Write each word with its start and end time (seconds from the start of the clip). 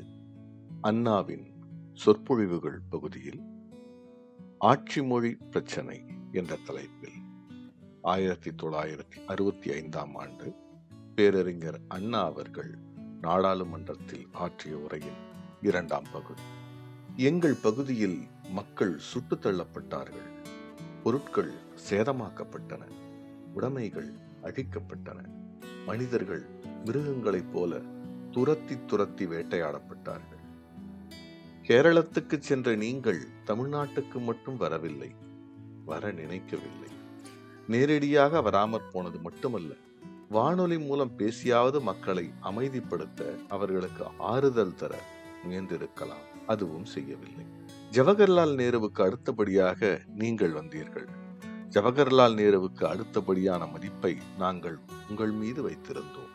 அண்ணாவின் 0.82 1.54
சொற்பொழிவுகள் 1.94 2.80
பகுதியில் 2.90 3.42
ஆட்சி 4.58 5.04
மொழி 5.04 5.36
பிரச்சனை 5.36 6.04
என்ற 6.32 6.58
தலைப்பில் 6.66 7.22
ஆயிரத்தி 8.02 8.52
தொள்ளாயிரத்தி 8.52 9.26
அறுபத்தி 9.28 9.72
ஐந்தாம் 9.72 10.16
ஆண்டு 10.16 10.54
பேரறிஞர் 11.16 11.80
அண்ணா 11.88 12.26
அவர்கள் 12.26 12.78
நாடாளுமன்றத்தில் 13.22 14.28
ஆற்றிய 14.32 14.78
உரையின் 14.78 15.18
இரண்டாம் 15.62 16.06
பகுதி. 16.14 16.42
எங்கள் 17.16 17.56
பகுதியில் 17.62 18.28
மக்கள் 18.50 18.98
சுட்டுத் 18.98 19.46
தள்ளப்பட்டார்கள். 19.46 20.46
பொருட்கள் 21.04 21.52
சேதமாக்கப்பட்டன. 21.90 22.82
உடைமைகள் 23.54 24.28
அழிக்கப்பட்டன 24.44 25.26
மனிதர்கள் 25.86 26.46
மிருகங்களைப் 26.86 27.52
போல 27.52 27.82
துரத்தி 28.32 28.86
துரத்தி 28.86 29.26
வேட்டையாடப்பட்டார்கள். 29.26 30.38
கேரளத்துக்கு 31.68 32.40
சென்ற 32.40 32.76
நீங்கள் 32.76 33.28
தமிழ்நாட்டுக்கு 33.46 34.22
மட்டும் 34.22 34.58
வரவில்லை. 34.58 35.16
வர 35.86 36.12
நினைக்கவில்லை. 36.12 36.90
நேரடியாக 37.68 38.42
வராமற் 38.42 38.92
போனது 38.92 39.20
மட்டுமல்ல 39.20 39.74
வானொலி 40.30 40.80
மூலம் 40.80 41.12
பேசியாவது 41.18 41.82
மக்களை 41.82 42.32
அமைதிப்படுத்த 42.44 43.36
அவர்களுக்கு 43.48 44.06
ஆறுதல் 44.18 44.76
தர 44.76 45.00
முயன்றிருக்கலாம். 45.46 46.28
அதுவும் 46.48 46.86
செய்யவில்லை. 46.86 47.46
ஜவஹர்லால் 47.92 48.56
நேருவுக்கு 48.56 49.02
அடுத்தபடியாக 49.02 50.02
நீங்கள் 50.16 50.52
வந்தீர்கள். 50.52 51.08
ஜவஹர்லால் 51.74 52.36
நேருவுக்கு 52.36 52.84
அடுத்தபடியான 52.84 53.72
மதிப்பை 53.72 54.18
நாங்கள் 54.38 54.78
உங்கள் 55.10 55.32
மீது 55.32 55.70
வைத்திருந்தோம். 55.70 56.34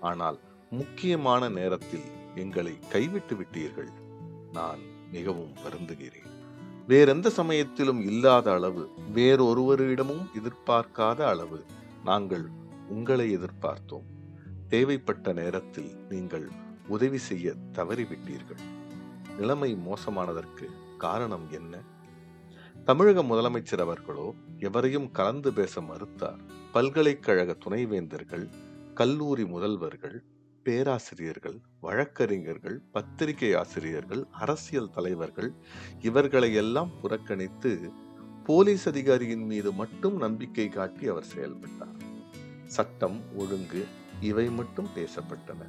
ஆனால் 0.00 0.38
முக்கியமான 0.70 1.48
நேரத்தில் 1.48 2.04
எங்களை 2.34 2.78
கைவிட்டு 2.88 3.36
விட்டீர்கள். 3.36 3.88
நான் 4.52 4.78
மிகவும் 5.12 5.52
வருந்துகிறேன். 5.64 6.30
வேறெந்த 6.86 7.30
சமயத்திலும் 7.30 8.00
இல்லாத 8.00 8.52
அளவு 8.52 8.90
வேறொருவரிடமும் 9.14 10.24
எதிர்பார்க்காத 10.34 11.20
அளவு 11.26 11.64
நாங்கள் 12.04 12.48
உங்களை 12.88 13.38
எதிர்பார்த்தோம். 13.38 14.06
தேவைப்பட்ட 14.68 15.32
நேரத்தில் 15.32 15.96
நீங்கள் 16.08 16.48
உதவி 16.88 17.16
செய்ய 17.16 17.54
தவறிவிட்டீர்கள். 17.72 18.62
நிலைமை 19.38 19.78
மோசமானதற்கு 19.86 20.66
காரணம் 20.98 21.46
என்ன? 21.50 21.96
தமிழக 22.88 23.22
முதலமைச்சர் 23.22 23.80
அவர்களோ 23.80 24.34
எவரையும் 24.58 25.10
கலந்து 25.10 25.52
பேச 25.52 25.80
மறுத்தார். 25.80 26.38
பல்கலைக்கழக 26.72 27.56
துணைவேந்தர்கள் 27.64 28.48
கல்லூரி 28.94 29.42
முதல்வர்கள் 29.42 30.18
பேராசிரியர்கள் 30.62 31.60
வழக்கறிஞர்கள் 31.80 32.80
பத்திரிகை 32.92 33.54
ஆசிரியர்கள் 33.54 34.26
அரசியல் 34.30 34.90
தலைவர்கள் 34.90 35.52
இவர்களை 36.00 36.54
எல்லாம் 36.54 36.90
புறக்கணித்து 37.02 37.90
போலீஸ் 38.44 38.88
அதிகாரியின் 38.88 39.44
மீது 39.44 39.72
மட்டும் 39.72 40.16
நம்பிக்கை 40.16 40.68
காட்டி 40.68 41.06
அவர் 41.06 41.24
செயல்பட்டார். 41.24 41.96
சட்டம் 42.66 43.20
ஒழுங்கு 43.36 43.86
இவை 44.20 44.50
மட்டும் 44.50 44.88
பேசப்பட்டன. 44.96 45.68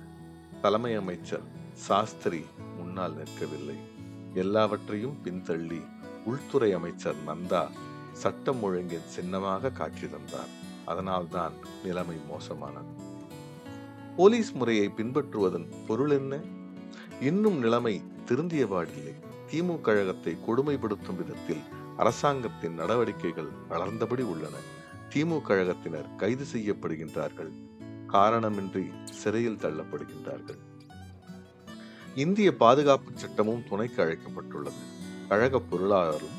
தலைமை 0.61 0.95
அமைச்சர் 0.95 1.43
சாஸ்திரி 1.73 2.45
முன்னால் 2.77 3.15
நிற்கவில்லை. 3.15 3.77
எல்லாவற்றையும் 4.33 5.17
பின்தள்ளி 5.23 5.97
உள்துறை 6.29 6.73
அமைச்சர் 6.73 7.19
நந்தா 7.27 7.63
சட்டம் 8.13 8.61
ஒழுங்கின் 8.63 9.07
சின்னமாக 9.07 9.69
காட்சி 9.69 10.07
தந்தார். 10.09 10.51
அதனால்தான் 10.85 11.53
நிலைமை 11.83 12.15
மோசமானது. 12.29 12.91
போலீஸ் 14.17 14.51
முறையை 14.51 14.85
பின்பற்றுவதன் 14.97 15.67
பொருள் 15.87 16.09
என்ன? 16.09 16.39
இன்னும் 17.21 17.59
நிலைமை 17.59 18.01
திருந்தியபாடில்லை 18.27 19.13
திமுக 19.51 19.81
கழகத்தை 19.81 20.37
கொடுமைப்படுத்தும் 20.47 21.17
விதத்தில் 21.17 21.63
அரசாங்கத்தின் 21.97 22.73
நடவடிக்கைகள் 22.73 23.49
வளர்ந்தபடி 23.69 24.23
உள்ளன. 24.23 24.57
திமுக 25.13 25.47
கழகத்தினர் 25.47 26.15
கைது 26.15 26.45
செய்யப்படுகின்றார்கள். 26.53 27.51
காரணமின்றி 28.07 28.85
சிறையில் 29.03 29.61
தள்ளப்படுகின்றார்கள். 29.61 30.61
இந்திய 32.15 32.49
பாதுகாப்பு 32.57 33.11
சட்டமும் 33.15 33.65
துணைக்கு 33.69 33.99
அழைக்கப்பட்டுள்ளது. 34.03 34.81
கழக 35.29 35.61
பொருளாளரும் 35.71 36.37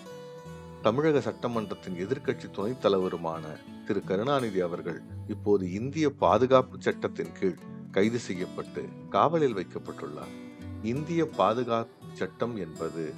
தமிழக 0.82 1.18
சட்டமன்றத்தின் 1.18 1.96
எதிர்க்கட்சி 1.96 2.50
துணைத் 2.50 2.86
தலைவருமான 2.86 3.42
திரு. 3.86 4.04
கருணாநிதி 4.04 4.60
அவர்கள் 4.60 5.02
இப்போது 5.28 5.72
இந்திய 5.72 6.10
பாதுகாப்பு 6.10 6.76
சட்டத்தின் 6.80 7.32
கீழ் 7.40 7.58
கைது 7.90 8.18
செய்யப்பட்டு 8.18 8.88
காவலில் 9.10 9.56
வைக்கப்பட்டுள்ளார். 9.56 10.34
இந்திய 10.82 11.28
பாதுகாப்பு 11.28 12.06
சட்டம் 12.12 12.56
என்பது 12.56 13.14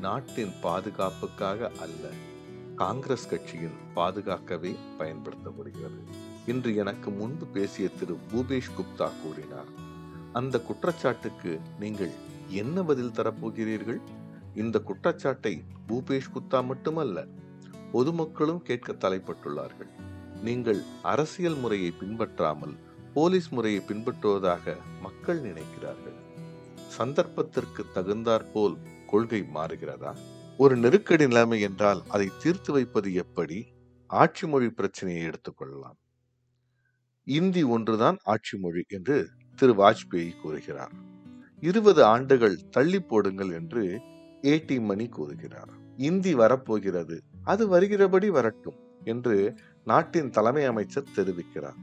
நாட்டின் 0.00 0.52
பாதுகாப்புக்காக 0.62 1.70
அல்ல 1.80 2.08
காங்கிரஸ் 2.76 3.28
கட்சியின் 3.28 3.78
பாதுகாக்கவே 3.94 4.76
பயன்படுத்தப்படுகிறது. 4.98 6.00
இன்று 6.46 6.76
எனக்கு 6.76 7.10
முன்பு 7.10 7.46
பேசிய 7.46 7.88
திரு. 7.88 8.18
பூபேஷ் 8.32 8.74
குப்தா 8.76 9.10
கூறினார் 9.22 9.70
அந்த 10.32 10.60
குற்றச்சாட்டுக்கு 10.60 11.60
நீங்கள் 11.78 12.12
என்ன 12.48 12.82
பதில் 12.82 13.10
தரப்போகிறீர்கள்? 13.10 14.00
இந்த 14.54 14.78
குற்றச்சாட்டை 14.78 15.62
பூபேஷ் 15.88 16.32
குப்தா 16.34 16.64
மட்டுமல்ல 16.64 17.26
பொதுமக்களும் 17.92 18.62
கேட்க 18.62 18.92
தலைப்பட்டுள்ளார்கள். 18.92 19.90
நீங்கள் 20.42 20.82
அரசியல் 21.02 21.56
முறையை 21.56 21.90
பின்பற்றாமல் 21.90 22.74
போலீஸ் 23.14 23.48
முறையை 23.48 23.82
பின்பற்றுவதாக 23.88 24.76
மக்கள் 25.00 25.40
நினைக்கிறார்கள். 25.40 26.18
சந்தர்ப்பத்திற்கு 26.88 27.84
தகுந்தாற்போல் 27.94 28.76
கொள்கை 29.06 29.46
மாறுகிறதா? 29.54 30.16
ஒரு 30.56 30.76
நெருக்கடி 30.76 31.26
நிலைமை 31.26 31.60
என்றால் 31.60 32.02
அதை 32.08 32.28
தீர்த்து 32.38 32.72
வைப்பது 32.72 33.14
எப்படி? 33.14 33.66
ஆட்சி 34.06 34.46
மொழி 34.46 34.70
பிரச்சனையை 34.70 35.22
எடுத்துக்கொள்ளலாம் 35.26 35.98
இந்தி 37.24 37.62
ஒன்றுதான் 37.62 38.16
ஆட்சி 38.22 38.58
மொழி 38.58 38.82
என்று 38.88 39.28
திரு 39.54 39.72
வாஜ்பேயி 39.72 40.40
கூறுகிறார். 40.40 40.92
இருபது 41.60 42.04
ஆண்டுகள் 42.04 42.68
தள்ளி 42.70 43.00
போடுங்கள் 43.00 43.50
என்று 43.50 44.00
ஏடி 44.42 44.80
மணி 44.80 45.08
கூறுகிறார். 45.08 45.68
இந்தி 45.96 46.34
வரப்போகிறது. 46.34 47.22
அது 47.44 47.68
வருகிறபடி 47.68 48.30
வரட்டும் 48.30 48.74
என்று 49.04 49.54
நாட்டின் 49.84 50.30
தலைமை 50.30 50.64
அமைச்சர் 50.64 51.08
தெரிவிக்கிறார். 51.16 51.76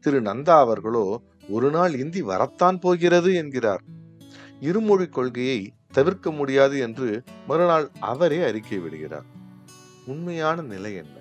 திரு 0.00 0.22
நந்தா 0.22 0.48
அவர்களோ 0.48 1.22
ஒரு 1.48 1.70
நாள் 1.70 1.98
இந்தி 1.98 2.22
வரத்தான் 2.22 2.78
போகிறது 2.78 3.34
என்கிறார். 3.34 3.82
இருமொழி 4.60 5.06
கொள்கையை 5.06 5.72
தவிர்க்க 5.92 6.30
முடியாது 6.30 6.78
என்று 6.78 7.22
மறுநாள் 7.46 7.90
அவரே 8.00 8.42
அறிக்கை 8.42 8.78
விடுகிறார். 8.78 9.24
உண்மையான 10.06 10.62
நிலை 10.62 10.94
என்ன? 10.94 11.16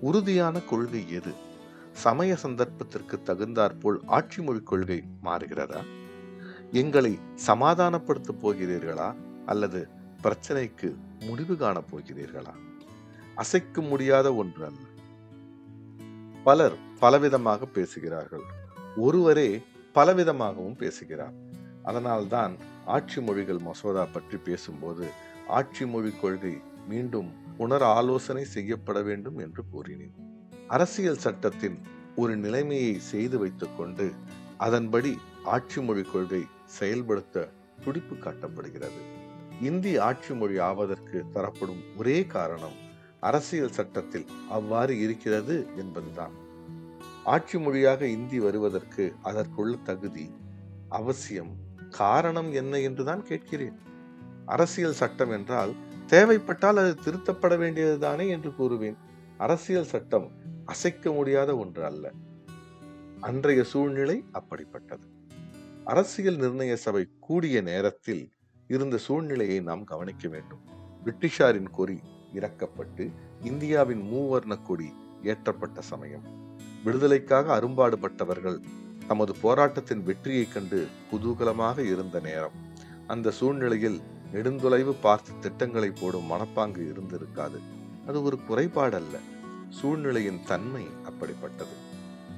உறுதியான 0.00 0.60
கொள்கை 0.60 1.12
எது? 1.12 1.32
சமய 1.92 2.36
சந்தர்ப்பத்திற்கு 2.36 3.22
தகுந்தாற்போல் 3.22 4.02
ஆட்சி 4.06 4.42
மொழி 4.42 4.60
கொள்கை 4.60 5.02
மாறுகிறதா? 5.24 5.82
எங்களை 6.72 7.18
சமாதானப்படுத்தப் 7.46 8.38
போகிறீர்களா? 8.42 9.14
அல்லது 9.48 9.80
பிரச்சனைக்கு 10.22 10.88
முடிவு 11.20 11.56
காணப் 11.56 11.88
போகிறீர்களா 11.90 12.54
அசைக்க 13.34 13.80
முடியாத 13.80 14.34
ஒன்று 14.34 14.62
அல்ல. 14.64 14.84
பலர் 16.44 16.76
பலவிதமாக 17.00 17.66
பேசுகிறார்கள். 17.72 18.46
ஒருவரே 18.96 19.48
பலவிதமாகவும் 19.94 20.76
பேசுகிறார். 20.76 21.36
அதனால்தான் 21.82 22.54
ஆட்சி 22.86 23.20
மொழிகள் 23.20 23.58
மசோதா 23.58 24.04
பற்றி 24.04 24.36
பேசும்போது 24.36 25.06
ஆட்சி 25.48 25.86
மொழி 25.86 26.10
கொள்கை 26.10 26.54
மீண்டும் 26.88 27.30
புனர் 27.58 27.86
ஆலோசனை 27.98 28.44
செய்யப்பட 28.44 28.98
வேண்டும் 29.02 29.38
என்று 29.38 29.62
கூறினேன். 29.70 30.16
அரசியல் 30.68 31.22
சட்டத்தின் 31.26 31.78
ஒரு 32.16 32.36
நிலைமையை 32.36 32.94
செய்து 33.12 33.38
வைத்துக் 33.38 33.76
கொண்டு 33.78 34.06
அதன்படி 34.56 35.12
ஆட்சி 35.44 35.80
மொழி 35.82 36.02
கொள்கை 36.02 36.42
செயல்படுத்த 36.78 37.52
துடிப்பு 37.84 38.14
காட்டப்படுகிறது. 38.14 39.00
இந்தி 39.62 39.96
ஆட்சி 39.96 40.34
மொழி 40.34 40.58
ஆவதற்கு 40.58 41.24
தரப்படும் 41.32 41.82
ஒரே 41.96 42.26
காரணம் 42.26 42.76
அரசியல் 43.20 43.72
சட்டத்தில் 43.72 44.26
அவ்வாறு 44.48 45.00
இருக்கிறது 45.00 45.66
என்பதுதான். 45.76 46.32
ஆட்சி 47.24 47.58
மொழியாக 47.58 48.06
இந்தி 48.06 48.40
வருவதற்கு 48.40 49.14
அதற்குள்ள 49.24 49.82
தகுதி 49.82 50.30
அவசியம் 50.88 51.56
காரணம் 51.90 52.52
என்ன 52.52 52.78
என்றுதான் 52.78 53.22
கேட்கிறேன். 53.22 53.78
அரசியல் 54.46 54.92
சட்டம் 54.92 55.30
என்றால் 55.30 55.74
தேவைப்பட்டால் 56.06 56.76
அது 56.76 56.94
திருத்தப்பட 57.04 57.56
வேண்டியதுதானே 57.58 58.28
என்று 58.28 58.50
கூறுவேன். 58.50 58.96
அரசியல் 59.38 59.84
சட்டம் 59.84 60.30
அசைக்க 60.64 61.12
முடியாத 61.12 61.56
ஒன்று 61.56 61.84
அல்ல. 61.84 62.12
அன்றைய 63.20 63.64
சூழ்நிலை 63.64 64.24
அப்படிப்பட்டது. 64.32 65.06
அரசியல் 65.84 66.36
நிர்ணய 66.36 66.74
சபை 66.74 67.08
கூடிய 67.20 67.60
நேரத்தில் 67.60 68.32
இருந்த 68.68 68.96
சூழ்நிலையை 68.96 69.60
நாம் 69.60 69.84
கவனிக்க 69.84 70.28
வேண்டும். 70.28 70.58
பிரிட்டிஷாரின் 71.04 71.70
கொறி 71.70 72.00
இறக்கப்பட்டு 72.34 73.12
இந்தியாவின் 73.42 74.00
மூவர்ண 74.12 74.62
கொடி 74.62 74.92
ஏற்றப்பட்ட 75.22 75.78
சமயம். 75.78 76.22
விடுதலைக்காக 76.84 77.60
அரும்பாடுபட்டவர்கள் 77.60 78.62
தமது 79.06 79.34
போராட்டத்தின் 79.40 80.02
வெற்றியைக் 80.02 80.52
கண்டு 80.52 80.86
குதூகலமாக 81.12 81.78
இருந்த 81.78 82.20
நேரம். 82.20 82.52
அந்த 83.06 83.30
சூழ்நிலையில் 83.30 84.00
நெடுந்தொலைவு 84.32 84.94
பார்த்து 85.00 85.32
திட்டங்களை 85.40 85.90
போடும் 85.90 86.30
மனப்பாங்கு 86.30 86.94
இருந்திருக்காது. 86.94 87.58
அது 88.06 88.22
ஒரு 88.22 88.44
குறைபாடு 88.44 88.96
அல்ல 88.96 89.18
சூழ்நிலையின் 89.70 90.40
தன்மை 90.46 90.84
அப்படிப்பட்டது. 90.84 91.76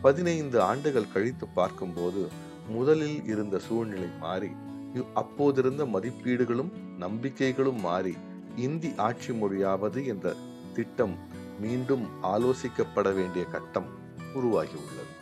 பதினைந்து 0.02 0.60
ஆண்டுகள் 0.60 1.12
கழித்து 1.12 1.48
பார்க்கும்போது 1.48 2.28
முதலில் 2.68 3.24
இருந்த 3.24 3.58
சூழ்நிலை 3.58 4.08
மாறி 4.20 4.50
அப்போதிருந்த 4.94 5.84
மதிப்பீடுகளும் 5.86 6.72
நம்பிக்கைகளும் 6.98 7.80
மாறி 7.80 8.16
இந்தி 8.56 8.92
ஆட்சி 8.96 9.32
மொழியாவது 9.32 10.06
என்ற 10.06 10.34
திட்டம் 10.74 11.16
மீண்டும் 11.60 12.08
ஆலோசிக்கப்பட 12.22 13.14
வேண்டிய 13.14 13.44
கட்டம் 13.44 13.86
உருவாகியுள்ளது. 14.34 15.12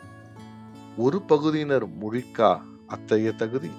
ஒரு 0.96 1.22
பகுதியினர் 1.22 1.88
மொழிக்கா 1.88 2.60
அத்தகைய 2.86 3.32
தகுதி? 3.32 3.70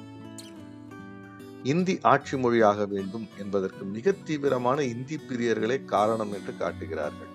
இந்தி 1.64 2.00
ஆட்சி 2.02 2.38
மொழியாக 2.38 2.86
வேண்டும் 2.86 3.28
என்பதற்கு 3.38 3.86
மிக 3.86 4.12
தீவிரமான 4.12 4.84
இந்தி 4.84 5.18
பிரியர்களே 5.18 5.86
காரணம் 5.86 6.34
என்று 6.34 6.58
காட்டுகிறார்கள். 6.58 7.28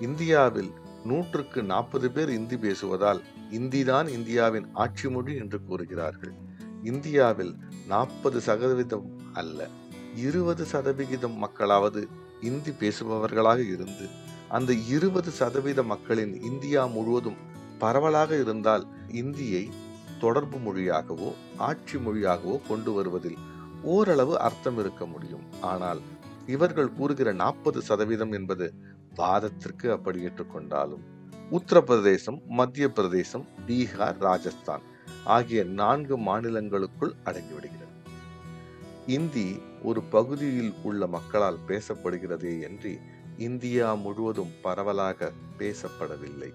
இந்தியாவில் 0.00 0.70
நூற்றுக்கு 1.04 1.62
நாற்பது 1.62 2.10
பேர் 2.10 2.28
இந்தி 2.28 2.56
பேசுவதால் 2.56 3.20
இந்திதான் 3.50 4.08
இந்தியாவின் 4.08 4.66
ஆட்சி 4.72 5.08
மொழி 5.08 5.36
என்று 5.36 5.64
கூறுகிறார்கள். 5.64 6.32
இந்தியாவில் 6.82 7.56
நாற்பது 7.88 8.38
சதவீதம் 8.40 9.06
அல்ல. 9.32 9.68
இருபது 10.16 10.64
சதவிகிதம் 10.64 11.36
மக்களாவது 11.44 12.00
இந்தி 12.40 12.72
பேசுபவர்களாக 12.80 13.60
இருந்து 13.74 14.06
அந்த 14.48 14.72
இருபது 14.88 15.30
சதவீத 15.30 15.80
மக்களின் 15.82 16.34
இந்தியா 16.42 16.82
முழுவதும் 16.86 17.38
பரவலாக 17.78 18.30
இருந்தால் 18.40 18.84
இந்தியை 19.12 19.64
தொடர்பு 20.20 20.58
மொழியாகவோ 20.58 21.30
ஆட்சி 21.56 21.96
மொழியாகவோ 21.98 22.56
கொண்டு 22.68 22.92
வருவதில் 22.92 23.38
ஓரளவு 23.82 24.34
அர்த்தம் 24.38 24.78
இருக்க 24.78 25.06
முடியும். 25.06 25.44
ஆனால் 25.60 26.00
இவர்கள் 26.46 26.92
கூறுகிற 26.92 27.32
நாற்பது 27.32 27.82
சதவீதம் 27.82 28.32
என்பது 28.32 28.66
வாதத்திற்கு 29.14 29.86
அப்படி 29.90 30.18
ஏற்றுக்கொண்டாலும் 30.26 31.04
உத்தரப்பிரதேசம் 31.50 32.38
மத்திய 32.48 32.86
பிரதேசம் 32.92 33.44
பீகார் 33.66 34.18
ராஜஸ்தான் 34.18 34.82
ஆகிய 35.28 35.64
நான்கு 35.64 36.16
மாநிலங்களுக்குள் 36.18 37.14
அடங்கிவிடுகிறது. 37.24 37.94
இந்தி 39.06 39.58
ஒரு 39.82 40.00
பகுதியில் 40.02 40.72
உள்ள 40.82 41.06
மக்களால் 41.06 41.58
பேசப்படுகிறதே 41.66 42.60
என்று 42.60 42.98
இந்தியா 43.38 43.94
முழுவதும் 43.94 44.52
பரவலாக 44.62 45.32
பேசப்படவில்லை. 45.58 46.50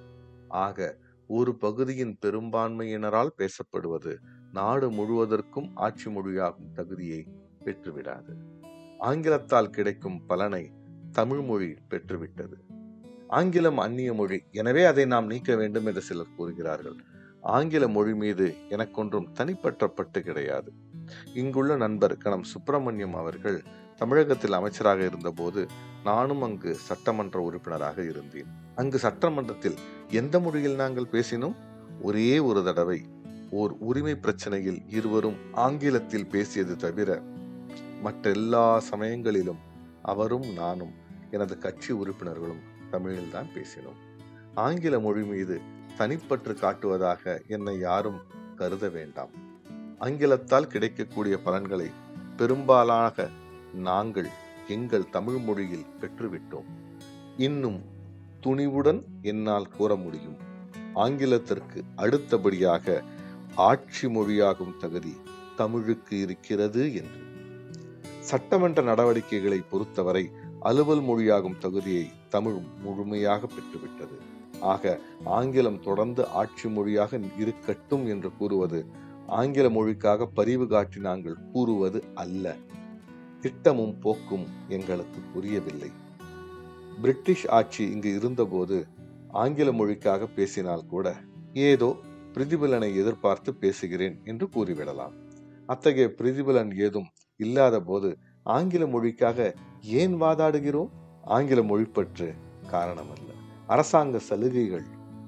ஆக 0.48 0.98
ஒரு 1.28 1.56
பகுதியின் 1.56 2.18
பெரும்பான்மையினரால் 2.22 3.36
பேசப்படுவது 3.36 4.20
நாடு 4.52 4.90
முழுவதற்கும் 4.92 5.70
ஆட்சி 5.74 6.12
மொழியாகும் 6.12 6.72
தகுதியை 6.74 7.28
பெற்றுவிடாது. 7.64 8.34
ஆங்கிலத்தால் 9.00 9.70
கிடைக்கும் 9.70 10.26
பலனை 10.26 10.72
தமிழ் 11.12 11.42
மொழி 11.42 11.74
பெற்றுவிட்டது. 11.90 12.58
ஆங்கிலம் 13.28 13.78
அந்நிய 13.78 14.14
மொழி. 14.14 14.40
எனவே 14.52 14.84
அதை 14.84 15.06
நாம் 15.06 15.26
நீக்க 15.26 15.56
வேண்டும் 15.56 15.86
என்று 15.86 16.02
சிலர் 16.02 16.36
கூறுகிறார்கள். 16.36 16.96
ஆங்கில 17.44 17.88
மொழி 17.88 18.16
மீது 18.16 18.56
எனக்கொன்றும் 18.70 19.32
தனிப்பற்ற 19.32 19.88
பட்டு 19.88 20.22
கிடையாது. 20.22 20.74
இங்குள்ள 21.34 21.76
நண்பர் 21.76 22.18
கணம் 22.18 22.44
சுப்பிரமணியம் 22.44 23.16
அவர்கள் 23.16 23.64
தமிழகத்தில் 23.96 24.52
அமைச்சராக 24.52 25.06
இருந்தபோது 25.06 25.68
நானும் 26.04 26.42
அங்கு 26.42 26.76
சட்டமன்ற 26.76 27.40
உறுப்பினராக 27.40 28.04
இருந்தேன். 28.04 28.46
அங்கு 28.76 28.98
சட்டமன்றத்தில் 28.98 29.76
எந்த 30.10 30.40
மொழியில் 30.40 30.76
நாங்கள் 30.76 31.08
பேசினோம்? 31.12 31.56
ஒரே 32.02 32.40
ஒரு 32.40 32.64
தடவை 32.64 33.06
ஓர் 33.50 33.76
உரிமை 33.80 34.12
பிரச்சனையில் 34.12 34.84
இருவரும் 34.88 35.36
ஆங்கிலத்தில் 35.52 36.28
பேசியது 36.28 36.76
தவிர 36.76 37.22
மற்றெல்லா 38.04 38.78
சமயங்களிலும் 38.78 39.58
அவரும் 40.02 40.54
நானும் 40.54 40.94
எனது 41.32 41.58
கட்சி 41.58 41.94
உறுப்பினர்களும் 41.94 42.60
தமிழில்தான் 42.92 43.50
பேசினோம். 43.56 44.00
ஆங்கில 44.56 45.00
மொழி 45.00 45.24
மீது 45.24 45.62
தனிப்பற்று 45.98 46.54
காட்டுவதாக 46.54 47.48
என்னை 47.48 47.80
யாரும் 47.80 48.22
கருத 48.56 48.90
வேண்டாம். 48.90 49.30
ஆங்கிலத்தால் 50.00 50.68
கிடைக்கக்கூடிய 50.68 51.38
பலன்களை 51.38 51.90
பெரும்பாலாக 52.38 53.30
நாங்கள் 53.74 54.30
எங்கள் 54.68 55.10
தமிழ் 55.10 55.38
மொழியில் 55.38 55.86
பெற்றுவிட்டோம். 56.02 56.70
இன்னும் 57.38 57.82
துணிவுடன் 58.44 59.04
என்னால் 59.22 59.70
கூற 59.70 59.96
முடியும். 59.96 60.38
ஆங்கிலத்திற்கு 60.94 61.84
அடுத்தபடியாக 61.96 63.04
ஆட்சி 63.56 64.08
மொழியாகும் 64.08 64.78
தகுதி 64.78 65.18
தமிழுக்கு 65.56 66.20
இருக்கிறது 66.20 66.96
என்று. 66.96 67.22
சட்டமன்ற 68.20 68.82
நடவடிக்கைகளை 68.82 69.64
பொறுத்தவரை 69.70 70.32
அலுவல் 70.60 71.02
மொழியாகும் 71.02 71.58
தகுதியை 71.58 72.12
தமிழ் 72.30 72.58
முழுமையாக 72.82 73.48
பெற்றுவிட்டது. 73.48 74.18
ஆக 74.64 75.00
ஆங்கிலம் 75.26 75.80
தொடர்ந்து 75.80 76.28
ஆட்சி 76.28 76.70
மொழியாக 76.70 77.20
இருக்கட்டும் 77.38 78.06
என்று 78.08 78.38
கூறுவது 78.38 78.86
ஆங்கில 79.28 79.70
மொழிக்காக 79.70 80.26
பரிவு 80.34 80.68
காட்டி 80.68 81.00
நாங்கள் 81.00 81.38
கூறுவது 81.52 82.04
அல்ல. 82.16 82.56
திட்டமும் 83.42 84.00
போக்கும் 84.00 84.46
எங்களுக்கு 84.70 85.20
புரியவில்லை. 85.34 85.92
பிரிட்டிஷ் 87.02 87.48
ஆட்சி 87.48 87.92
இங்கு 87.92 88.16
இருந்தபோது 88.16 88.88
ஆங்கில 89.30 89.72
மொழிக்காக 89.72 90.28
பேசினால் 90.36 90.86
கூட 90.86 91.16
ஏதோ 91.54 91.96
பிரதிபலனை 92.34 92.90
எதிர்பார்த்து 92.96 93.54
பேசுகிறேன் 93.54 94.22
என்று 94.24 94.48
கூறிவிடலாம். 94.48 95.16
அத்தகைய 95.66 96.14
பிரதிபலன் 96.18 96.80
ஏதும் 96.80 97.10
இல்லாத 97.36 97.80
போது 97.80 98.18
ஆங்கில 98.44 98.86
மொழிக்காக 98.86 99.54
ஏன் 99.82 100.22
வாதாடுகிறோம்? 100.22 100.90
ஆங்கில 101.24 101.64
மொழி 101.64 101.84
பற்று 101.84 102.34
காரணமல்ல. 102.72 103.33
அரசாங்க 103.68 104.20
சலுகைகள் 104.20 104.86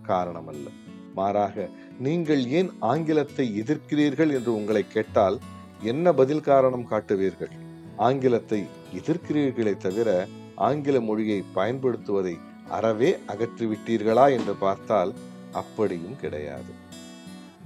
காரணமல்ல. 0.08 0.68
மாறாக 1.16 1.70
நீங்கள் 2.00 2.48
ஏன் 2.48 2.72
ஆங்கிலத்தை 2.80 3.62
எதிர்க்கிறீர்கள் 3.62 4.32
என்று 4.32 4.56
உங்களை 4.56 4.88
கேட்டால் 4.88 5.40
என்ன 5.82 6.14
பதில் 6.14 6.42
காரணம் 6.42 6.88
காட்டுவீர்கள்? 6.90 7.54
ஆங்கிலத்தை 7.98 8.66
எதிர்க்கிறீர்களே 8.94 9.78
தவிர 9.78 10.28
ஆங்கில 10.56 11.00
மொழியை 11.00 11.44
பயன்படுத்துவதை 11.56 12.36
அறவே 12.70 13.18
அகற்றிவிட்டீர்களா 13.28 14.32
என்று 14.32 14.54
பார்த்தால் 14.56 15.14
அப்படியும் 15.52 16.16
கிடையாது. 16.16 16.74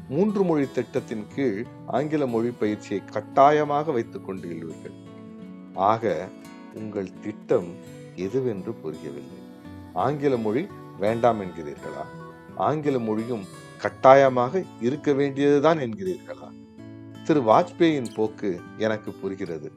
மூன்று 0.09 0.43
மொழி 0.43 0.65
திட்டத்தின் 0.71 1.25
கீழ் 1.35 1.65
ஆங்கில 1.87 2.25
மொழி 2.25 2.51
பயிற்சியை 2.51 3.01
கட்டாயமாக 3.05 3.91
வைத்துக் 3.91 4.29
கொண்டுள்ளீர்கள். 4.29 4.95
ஆக 5.73 6.27
உங்கள் 6.73 7.09
திட்டம் 7.21 7.69
எதுவென்று 8.15 8.73
புரியவில்லை. 8.81 9.38
ஆங்கில 9.93 10.37
மொழி 10.37 10.67
வேண்டாம் 10.99 11.41
என்கிறீர்களா? 11.41 12.05
ஆங்கில 12.55 12.99
மொழியும் 12.99 13.45
கட்டாயமாக 13.77 14.63
இருக்க 14.81 15.13
வேண்டியதுதான் 15.13 15.77
என்கிறீர்களா? 15.77 16.51
திரு 17.23 17.41
வாஜ்பேயின் 17.41 18.13
போக்கு 18.15 18.61
எனக்கு 18.77 19.11
புரிகிறது. 19.11 19.71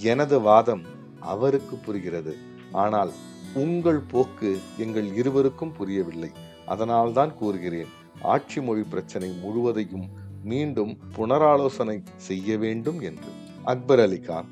எனது 0.00 0.40
வாதம் 0.40 0.82
அவருக்கு 1.20 1.76
புரிகிறது. 1.76 2.36
ஆனால் 2.72 3.12
உங்கள் 3.54 3.98
போக்கு 3.98 4.60
எங்கள் 4.76 5.14
இருவருக்கும் 5.14 5.72
புரியவில்லை. 5.72 6.30
அதனால்தான் 6.66 7.34
கூறுகிறேன் 7.34 7.86
ஆட்சி 8.22 8.60
மொழி 8.60 8.82
பிரச்சனை 8.82 9.30
முழுவதையும் 9.30 10.08
மீண்டும் 10.44 10.98
புனராலோசனை 11.16 12.02
செய்ய 12.16 12.58
வேண்டும் 12.58 13.00
என்று. 13.00 13.28
அக்பர் 13.64 14.00
அலி 14.00 14.20
கான் 14.20 14.46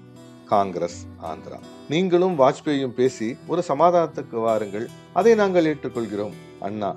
காங்கிரஸ் 0.53 0.99
ஆந்திரா. 1.31 1.59
நீங்களும் 1.93 2.37
வாஜ்பேயும் 2.39 2.97
பேசி 3.01 3.29
ஒரு 3.53 3.63
சமாதானத்துக்கு 3.69 4.39
வாருங்கள். 4.47 4.87
அதை 5.19 5.33
நாங்கள் 5.41 5.69
ஏற்றுக்கொள்கிறோம். 5.73 6.37
அண்ணா 6.69 6.91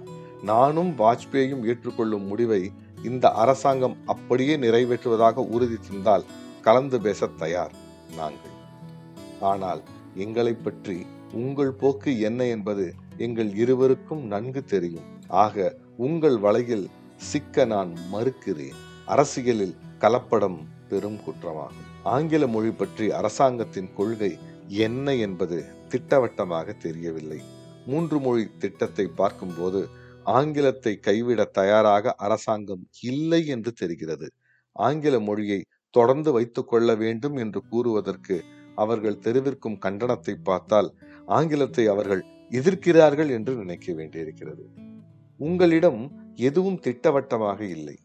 நானும் 0.51 0.91
வாஜ்பேயும் 1.01 1.63
ஏற்றுக்கொள்ளும் 1.71 2.25
முடிவை 2.31 2.63
இந்த 3.09 3.25
அரசாங்கம் 3.43 3.95
அப்படியே 4.13 4.53
நிறைவேற்றுவதாக 4.63 5.43
உறுதி 5.55 5.77
தந்தால் 5.79 6.25
கலந்து 6.65 6.97
பேச 7.05 7.27
தயார் 7.41 7.73
நாங்கள். 8.19 8.55
ஆனால் 9.51 9.81
எங்களை 10.25 10.53
பற்றி 10.65 10.97
உங்கள் 11.41 11.73
போக்கு 11.81 12.11
என்ன 12.29 12.41
என்பது 12.55 12.85
எங்கள் 13.25 13.51
இருவருக்கும் 13.63 14.23
நன்கு 14.33 14.61
தெரியும். 14.73 15.09
ஆக 15.43 15.65
உங்கள் 16.05 16.37
வலையில் 16.45 16.85
சிக்க 17.29 17.65
நான் 17.73 17.91
மறுக்கிறேன். 18.13 18.79
அரசியலில் 19.13 19.75
கலப்படம் 20.03 20.59
பெரும் 20.89 21.19
குற்றமாகும். 21.25 21.91
ஆங்கில 22.05 22.47
மொழி 22.47 22.71
பற்றி 22.71 23.09
அரசாங்கத்தின் 23.09 23.89
கொள்கை 23.93 24.37
என்ன 24.67 25.15
என்பது 25.15 25.65
திட்டவட்டமாக 25.89 26.73
தெரியவில்லை. 26.73 27.39
மூன்று 27.85 28.19
மொழி 28.19 28.49
திட்டத்தை 28.57 29.05
பார்க்கும்போது 29.15 29.87
ஆங்கிலத்தை 30.23 30.93
கைவிட 30.99 31.43
தயாராக 31.43 32.13
அரசாங்கம் 32.17 32.83
இல்லை 33.01 33.47
என்று 33.47 33.71
தெரிகிறது. 33.71 34.27
ஆங்கில 34.71 35.19
மொழியை 35.19 35.59
தொடர்ந்து 35.89 36.31
வைத்துக் 36.31 36.67
கொள்ள 36.67 36.95
வேண்டும் 36.95 37.35
என்று 37.35 37.61
கூறுவதற்கு 37.69 38.37
அவர்கள் 38.75 39.17
தெரிவிக்கும் 39.17 39.79
கண்டனத்தை 39.85 40.35
பார்த்தால் 40.43 40.89
ஆங்கிலத்தை 41.25 41.87
அவர்கள் 41.87 42.23
எதிர்க்கிறார்கள் 42.51 43.29
என்று 43.29 43.53
நினைக்க 43.55 43.93
வேண்டியிருக்கிறது. 43.93 44.65
உங்களிடம் 45.39 46.01
எதுவும் 46.35 46.79
திட்டவட்டமாக 46.79 47.65
இல்லை. 47.65 47.97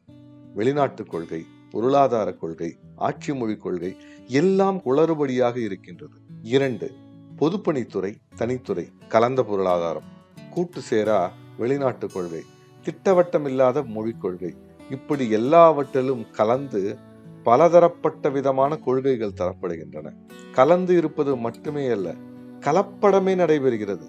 வெளிநாட்டு 0.54 1.04
கொள்கை 1.04 1.42
பொருளாதார 1.70 2.32
கொள்கை 2.32 2.76
ஆட்சி 2.96 3.34
மொழி 3.34 3.56
கொள்கை 3.56 3.96
எல்லாம் 4.26 4.82
குளறுபடியாக 4.84 5.56
இருக்கின்றது. 5.56 6.14
இரண்டு 6.42 6.94
பொதுப்பணித்துறை 7.38 8.14
தனித்துறை 8.38 8.88
கலந்த 9.08 9.42
பொருளாதாரம் 9.42 10.08
கூட்டு 10.50 10.80
சேரா 10.80 11.32
வெளிநாட்டு 11.58 12.12
கொள்கை 12.12 12.42
திட்டவட்டமில்லாத 12.84 13.84
மொழிக் 13.84 14.20
கொள்கை. 14.20 14.54
இப்படி 14.90 15.30
எல்லாவற்றிலும் 15.30 16.30
கலந்து 16.30 16.96
பலதரப்பட்ட 17.42 18.28
விதமான 18.28 18.76
கொள்கைகள் 18.76 19.38
தரப்படுகின்றன. 19.38 20.12
கலந்து 20.52 20.96
இருப்பது 20.96 21.36
மட்டுமே 21.36 21.88
அல்ல 21.88 22.14
கலப்படமே 22.60 23.34
நடைபெறுகிறது. 23.34 24.06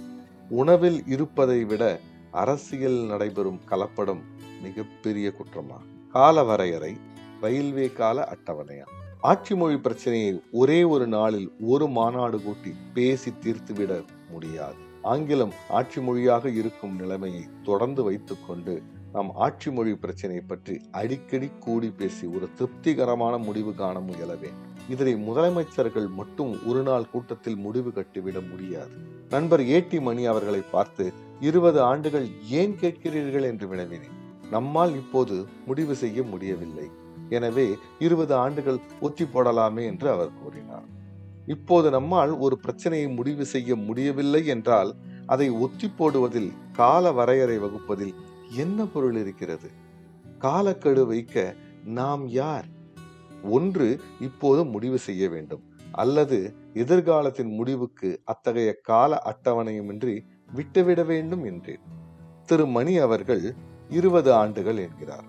உணவில் 0.50 1.04
இருப்பதை 1.06 1.64
விட 1.64 2.00
அரசியல் 2.32 3.06
நடைபெறும் 3.06 3.62
கலப்படம் 3.70 4.22
மிகப்பெரிய 4.62 5.34
குற்றமா? 5.38 5.78
கால 6.12 6.44
வரையறை 6.44 6.98
ரயில்வே 7.42 7.88
கால 7.92 8.28
அட்டவணையா? 8.34 8.88
ஆட்சி 9.22 9.56
மொழி 9.56 9.78
பிரச்சனையை 9.78 10.32
ஒரே 10.52 10.84
ஒரு 10.84 11.08
நாளில் 11.08 11.50
ஒரு 11.66 11.88
மாநாடு 11.88 12.42
கூட்டி 12.42 12.72
பேசி 12.94 13.32
தீர்த்துவிட 13.44 13.92
முடியாது. 14.32 14.80
ஆங்கிலம் 15.02 15.54
ஆட்சி 15.70 16.02
மொழியாக 16.02 16.50
இருக்கும் 16.50 16.96
நிலைமையை 16.96 17.44
தொடர்ந்து 17.64 18.04
வைத்துக்கொண்டு 18.04 18.74
நாம் 19.14 19.30
ஆட்சி 19.36 19.70
மொழி 19.72 19.94
பிரச்சனை 19.96 20.42
பற்றி 20.42 20.76
அடிக்கடி 20.92 21.50
கூடி 21.60 21.90
பேசி 21.92 22.28
ஒரு 22.28 22.48
திருப்திகரமான 22.56 23.38
முடிவு 23.38 23.72
காண 23.76 24.00
முயல 24.00 24.32
வேண்டும். 24.36 24.70
இதனை 24.90 25.14
முதலமைச்சர்கள் 25.30 26.08
மட்டும் 26.10 26.68
ஒரு 26.68 26.82
நாள் 26.84 27.10
கூட்டத்தில் 27.10 27.58
முடிவு 27.58 27.90
கட்டிவிட 27.90 28.40
முடியாது. 28.50 28.96
நண்பர் 29.30 29.64
ஏடி 29.66 30.00
மணி 30.00 30.26
அவர்களை 30.26 30.62
பார்த்து 30.72 31.06
இருபது 31.40 31.82
ஆண்டுகள் 31.82 32.28
ஏன் 32.50 32.76
கேட்கிறீர்கள் 32.82 33.44
என்று 33.44 33.68
வினவினேன். 33.68 34.18
நம்மால் 34.50 34.94
இப்போது 34.96 35.36
முடிவு 35.68 35.96
செய்ய 35.96 36.24
முடியவில்லை. 36.24 36.88
எனவே 37.32 37.68
இருபது 38.00 38.34
ஆண்டுகள் 38.36 38.80
ஒத்தி 39.00 39.26
போடலாமே 39.26 39.84
என்று 39.86 40.08
அவர் 40.10 40.38
கூறினார். 40.44 40.88
இப்போது 41.46 41.88
நம்மால் 41.90 42.34
ஒரு 42.38 42.56
பிரச்சனையை 42.58 43.08
முடிவு 43.08 43.46
செய்ய 43.46 43.76
முடியவில்லை 43.76 44.42
என்றால் 44.46 44.92
அதை 45.26 45.48
ஒத்தி 45.50 45.88
போடுவதில் 46.00 46.52
கால 46.72 47.12
வரையறை 47.12 47.58
வகுப்பதில் 47.58 48.14
என்ன 48.56 48.86
பொருள் 48.86 49.16
இருக்கிறது? 49.16 49.70
காலக்கெடு 50.38 51.04
வைக்க 51.06 51.56
நாம் 52.00 52.24
யார்? 52.28 52.68
ஒன்று 53.50 53.88
இப்போது 54.20 54.62
முடிவு 54.66 55.00
செய்ய 55.00 55.30
வேண்டும். 55.30 55.64
அல்லது 55.92 56.38
எதிர்காலத்தின் 56.74 57.52
முடிவுக்கு 57.52 58.10
அத்தகைய 58.24 58.72
கால 58.82 59.22
அட்டவணையுமின்றி 59.32 60.16
விட்டுவிட 60.52 61.02
வேண்டும் 61.04 61.44
என்றேன். 61.44 61.84
திரு 62.46 62.66
மணி 62.68 62.94
அவர்கள் 62.98 63.44
இருபது 63.90 64.34
ஆண்டுகள் 64.34 64.78
என்கிறார். 64.78 65.28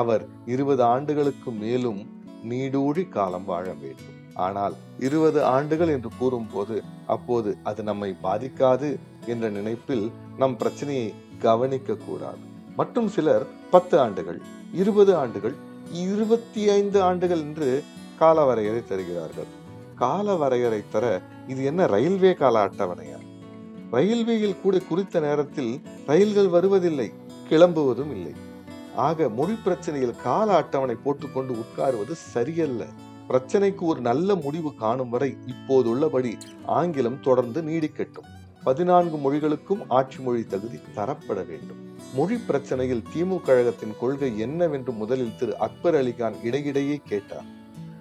அவர் 0.00 0.24
இருபது 0.46 0.82
ஆண்டுகளுக்கு 0.94 1.50
மேலும் 1.62 2.00
நீடூழி 2.50 3.04
காலம் 3.08 3.44
வாழ 3.44 3.66
வேண்டும். 3.82 4.14
ஆனால் 4.46 4.74
இருபது 4.98 5.40
ஆண்டுகள் 5.54 5.88
என்று 5.88 6.10
கூறும்போது 6.18 6.76
அப்போது 7.14 7.50
அது 7.62 7.80
நம்மை 7.82 8.10
பாதிக்காது 8.22 8.88
என்ற 9.26 9.48
நினைப்பில் 9.58 10.04
நம் 10.38 10.56
பிரச்சனையை 10.56 11.08
கவனிக்க 11.38 11.98
கூடாது. 12.06 12.42
மற்றும் 12.76 13.08
சிலர் 13.08 13.46
பத்து 13.70 13.94
ஆண்டுகள் 14.00 14.40
இருபது 14.72 15.12
ஆண்டுகள் 15.16 15.54
இருபத்தி 16.06 16.62
ஐந்து 16.68 16.98
ஆண்டுகள் 17.02 17.42
என்று 17.46 17.70
கால 18.18 18.44
வரையறை 18.44 18.82
தருகிறார்கள். 18.84 19.50
கால 20.02 20.34
வரையறை 20.34 20.80
தர 20.92 21.04
இது 21.48 21.62
என்ன 21.64 21.86
ரயில்வே 21.86 22.32
கால 22.34 22.64
அட்டவணையா? 22.66 23.20
ரயில்வேயில் 23.90 24.60
கூட 24.62 24.78
குறித்த 24.88 25.20
நேரத்தில் 25.20 25.72
ரயில்கள் 26.06 26.48
வருவதில்லை 26.48 27.08
கிளம்புவதும் 27.50 28.12
இல்லை. 28.16 28.34
ஆக 28.96 29.28
மொழி 29.28 29.52
பிரச்சனையில் 29.52 30.22
கால 30.22 30.56
அட்டவணை 30.56 30.94
போட்டுக்கொண்டு 30.94 31.54
உட்காருவது 31.54 32.12
சரியல்ல. 32.12 32.86
பிரச்சனைக்கு 33.28 33.80
ஒரு 33.80 34.00
நல்ல 34.00 34.34
முடிவு 34.34 34.74
காணும் 34.74 35.08
வரை 35.08 35.36
இப்போதுள்ளபடி 35.46 36.32
ஆங்கிலம் 36.66 37.20
தொடர்ந்து 37.20 37.62
நீடிக்கட்டும். 37.62 38.28
பதினான்கு 38.64 39.16
மொழிகளுக்கும் 39.16 39.82
ஆட்சி 39.88 40.22
மொழி 40.22 40.44
தகுதி 40.44 40.78
தரப்பட 40.94 41.46
வேண்டும். 41.46 41.76
மொழி 42.14 42.34
பிரச்சனையில் 42.34 43.04
திமுக 43.14 43.40
கழகத்தின் 43.40 43.94
கொள்கை 44.00 44.38
என்னவென்று 44.38 44.92
முதலில் 44.92 45.36
திரு 45.36 45.58
அக்பர் 45.58 45.94
அலிகான் 45.94 46.44
இடையிடையே 46.44 47.00
கேட்டார். 47.04 47.44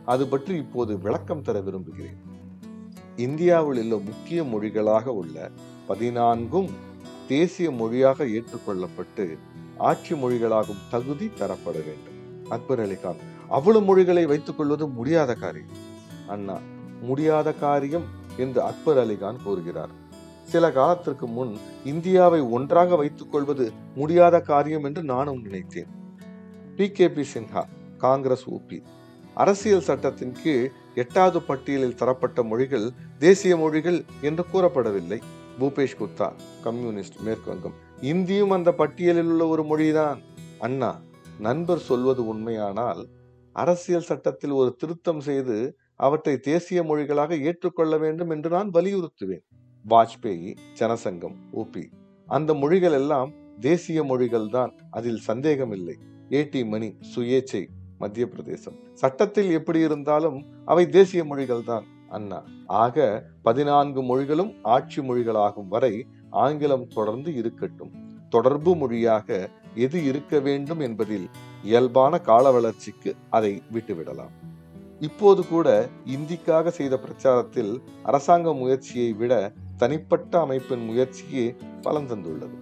அது 0.06 0.28
பற்றி 0.28 0.56
இப்போது 0.56 1.00
விளக்கம் 1.00 1.42
தர 1.42 1.60
விரும்புகிறேன். 1.60 2.22
இந்தியாவில் 3.16 3.82
உள்ள 3.82 3.96
முக்கிய 3.96 4.44
மொழிகளாக 4.44 5.04
உள்ள 5.04 5.52
பதினான்கும் 5.88 6.70
தேசிய 7.28 7.72
மொழியாக 7.72 8.24
ஏற்றுக்கொள்ளப்பட்டு 8.24 9.38
ஆட்சி 9.78 10.16
மொழிகளாகும் 10.16 10.90
தகுதி 10.90 11.28
தரப்பட 11.28 11.86
வேண்டும். 11.86 12.44
அக்பர் 12.50 12.80
அலிகான் 12.80 13.16
அவ்வளவு 13.50 13.86
மொழிகளை 13.86 14.26
வைத்துக் 14.26 14.58
கொள்வது 14.58 14.88
முடியாத 14.88 15.34
காரியம். 15.34 15.76
அண்ணா 16.28 16.60
முடியாத 17.02 17.54
காரியம் 17.54 18.04
என்று 18.38 18.62
அக்பர் 18.62 18.98
அலிகான் 18.98 19.44
கூறுகிறார். 19.44 19.90
சில 20.44 20.72
காலத்திற்கு 20.72 21.28
முன் 21.28 21.58
இந்தியாவை 21.84 22.42
ஒன்றாக 22.42 22.96
வைத்துக் 22.96 23.32
கொள்வது 23.32 23.72
முடியாத 23.96 24.42
காரியம் 24.42 24.84
என்று 24.84 25.04
நானும் 25.04 25.42
நினைத்தேன். 25.42 25.88
P. 26.76 26.92
K. 26.92 27.10
P. 27.10 27.26
Sinha 27.34 27.64
Congress 27.98 28.50
OP 28.50 28.82
அரசியல் 29.34 29.82
சட்டத்தின் 29.82 30.32
கீழ் 30.44 30.72
எட்டாவது 30.96 31.42
பட்டியலில் 31.42 31.96
தரப்பட்ட 31.96 32.44
மொழிகள் 32.44 32.92
தேசிய 33.20 33.58
மொழிகள் 33.58 34.04
என்று 34.22 34.46
கூறப்படவில்லை. 34.54 35.22
பூபேஷ் 35.60 35.98
குப்தா 36.00 36.32
கம்யூனிஸ்ட் 36.64 37.20
மேற்கு 37.20 37.52
வங்கம் 37.54 37.85
இந்தியும் 38.02 38.50
அந்த 38.50 38.72
பட்டியலில் 38.72 39.26
உள்ள 39.26 39.48
ஒரு 39.48 39.64
மொழிதான். 39.64 40.20
அண்ணா 40.60 41.02
நண்பர் 41.40 41.80
சொல்வது 41.80 42.28
உண்மையானால் 42.28 43.08
அரசியல் 43.52 44.02
சட்டத்தில் 44.02 44.52
ஒரு 44.52 44.76
திருத்தம் 44.76 45.20
செய்து 45.20 45.78
அவற்றை 45.96 46.38
தேசிய 46.38 46.84
மொழிகளாக 46.84 47.42
ஏற்றுக்கொள்ள 47.42 47.98
வேண்டும் 47.98 48.30
என்று 48.30 48.50
நான் 48.50 48.72
வலியுறுத்துவேன். 48.72 49.44
வாஜ்பேயி 49.86 50.56
ஜனசங்கம் 50.80 51.36
உபி 51.54 51.84
அந்த 52.28 52.54
மொழிகள் 52.54 52.92
எல்லாம் 52.92 53.32
தேசிய 53.60 54.04
மொழிகள் 54.04 54.50
தான். 54.50 54.74
அதில் 54.92 55.20
சந்தேகம் 55.20 55.72
இல்லை 55.72 55.98
ஏடி 56.30 56.66
மணி 56.66 56.98
சுயேச்சை 57.16 57.66
மத்திய 57.98 58.28
பிரதேசம். 58.28 58.78
சட்டத்தில் 58.94 59.52
எப்படி 59.52 59.80
இருந்தாலும் 59.80 60.46
அவை 60.66 60.90
தேசிய 60.90 61.24
மொழிகள் 61.24 61.64
தான் 61.64 61.86
அண்ணா. 62.10 62.44
ஆக 62.68 63.26
பதினான்கு 63.42 64.02
மொழிகளும் 64.02 64.54
ஆட்சி 64.64 65.02
மொழிகளாகும் 65.02 65.68
வரை 65.68 66.08
ஆங்கிலம் 66.36 66.88
தொடர்ந்து 66.88 67.36
இருக்கட்டும். 67.36 67.94
தொடர்பு 68.30 68.76
மொழியாக 68.76 69.50
எது 69.76 70.04
இருக்க 70.04 70.40
வேண்டும் 70.40 70.80
என்பதில் 70.80 71.30
இயல்பான 71.64 72.20
கால 72.20 72.52
வளர்ச்சிக்கு 72.52 73.16
அதை 73.30 73.62
விட்டுவிடலாம். 73.74 74.34
இப்போது 75.00 75.42
கூட 75.48 75.68
இந்திக்காக 76.06 76.70
செய்த 76.70 77.00
பிரச்சாரத்தில் 77.06 77.74
அரசாங்க 78.04 78.54
முயற்சியை 78.54 79.14
விட 79.14 79.34
தனிப்பட்ட 79.78 80.40
அமைப்பின் 80.40 80.86
முயற்சியே 80.86 81.56
பலன் 81.82 82.10
தந்துள்ளது. 82.10 82.58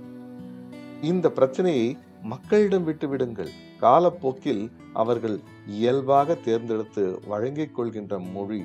இந்த 1.02 1.32
பிரச்சனையை 1.32 1.98
மக்களிடம் 2.22 2.84
விட்டு 2.84 3.08
விடுங்கள். 3.08 3.52
காலப்போக்கில் 3.80 4.72
அவர்கள் 4.94 5.38
இயல்பாக 5.68 6.36
தேர்ந்தெடுத்து 6.36 7.20
வழங்கிக் 7.28 7.76
கொள்கின்ற 7.76 8.20
மொழி 8.20 8.64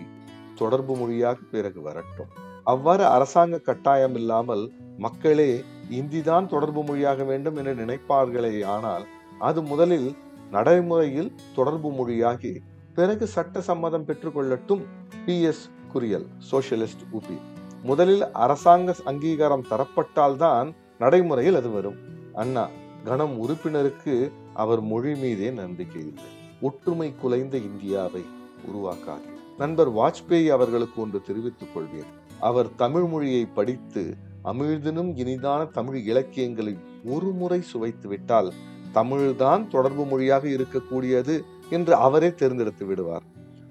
தொடர்பு 0.55 0.97
மொழியாக 0.97 1.38
பிறகு 1.50 1.81
வரட்டும். 1.81 2.47
அவ்வாறு 2.69 3.05
அரசாங்க 3.07 3.59
கட்டாயம் 3.59 4.15
இல்லாமல் 4.15 4.65
மக்களே 4.99 5.51
இந்திதான் 5.91 6.47
தொடர்பு 6.47 6.81
மொழியாக 6.85 7.25
வேண்டும் 7.25 7.57
என 7.57 7.75
நினைப்பார்களே 7.75 8.65
ஆனால் 8.67 9.05
அது 9.39 9.63
முதலில் 9.63 10.09
நடைமுறையில் 10.51 11.31
தொடர்பு 11.55 11.89
மொழியாகி 11.91 12.53
பிறகு 12.95 13.27
சட்ட 13.27 13.61
சம்மதம் 13.61 14.07
பெற்றுக்கொள்ளட்டும் 14.07 14.83
பி. 15.27 15.37
எஸ். 15.43 15.65
குரியல் 15.93 16.27
சோசியலிஸ்ட் 16.51 17.05
உபி. 17.13 17.37
முதலில் 17.83 18.25
அரசாங்க 18.37 18.95
அங்கீகாரம் 19.05 19.69
தரப்பட்டால்தான் 19.71 20.69
நடைமுறையில் 20.99 21.55
அது 21.55 21.71
வரும். 21.71 21.99
அண்ணா 22.35 22.65
கணம் 23.05 23.35
உறுப்பினருக்கு 23.43 24.15
அவர் 24.55 24.83
மொழி 24.83 25.15
மீதே 25.15 25.51
நம்பிக்கை 25.51 26.01
இல்லை. 26.01 26.29
ஒற்றுமை 26.61 27.15
குலைந்த 27.23 27.57
இந்தியாவை 27.63 28.25
உருவாக்காது 28.67 29.29
நண்பர் 29.59 29.93
வாஜ்பேயி 29.93 30.49
அவர்களுக்கு 30.49 30.99
ஒன்று 31.03 31.19
தெரிவித்துக் 31.27 31.75
கொள்வேன். 31.75 32.11
அவர் 32.40 32.75
தமிழ் 32.75 33.04
மொழியை 33.04 33.47
படித்து 33.47 34.16
அமிழ்தினும் 34.45 35.11
இனிதான 35.16 35.71
தமிழ் 35.71 36.04
இலக்கியங்களை 36.04 36.78
ஒரு 37.04 37.30
முறை 37.30 37.61
சுவைத்து 37.61 38.09
விட்டால் 38.09 38.52
தமிழ்தான் 38.95 39.68
தொடர்பு 39.68 40.04
மொழியாக 40.04 40.49
இருக்கக்கூடியது 40.49 41.40
என்று 41.71 41.95
அவரே 41.95 42.35
தேர்ந்தெடுத்து 42.35 42.87
விடுவார். 42.87 43.23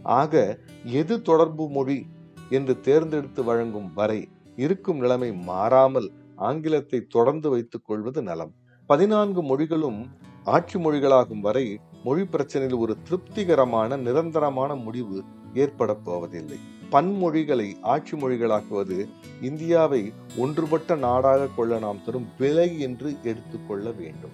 ஆக 0.04 0.60
எது 0.84 1.22
தொடர்பு 1.22 1.70
மொழி 1.70 2.06
என்று 2.50 2.80
தேர்ந்தெடுத்து 2.80 3.44
வழங்கும் 3.44 3.94
வரை 3.94 4.28
இருக்கும் 4.56 4.98
நிலைமை 4.98 5.34
மாறாமல் 5.34 6.12
ஆங்கிலத்தை 6.36 7.00
தொடர்ந்து 7.10 7.50
வைத்துக் 7.50 7.86
கொள்வது 7.86 8.22
நலம். 8.22 8.54
பதினான்கு 8.88 9.44
மொழிகளும் 9.44 10.00
ஆட்சி 10.44 10.80
மொழிகளாகும் 10.80 11.40
வரை 11.40 11.80
மொழி 12.04 12.22
பிரச்சனையில் 12.22 12.78
ஒரு 12.78 12.98
திருப்திகரமான 13.04 13.98
நிரந்தரமான 13.98 14.76
முடிவு 14.76 15.24
ஏற்பட 15.54 15.94
போவதில்லை. 15.94 16.60
பன்மொழிகளை 16.92 17.78
ஆட்சி 17.82 18.18
மொழிகளாக்குவது 18.18 19.08
இந்தியாவை 19.42 20.14
ஒன்றுபட்ட 20.38 20.96
நாடாக 20.96 21.48
கொள்ள 21.48 21.80
நாம் 21.80 22.04
தரும் 22.06 22.28
விலை 22.38 22.80
என்று 22.80 23.16
எடுத்துக்கொள்ள 23.24 23.92
வேண்டும். 23.92 24.32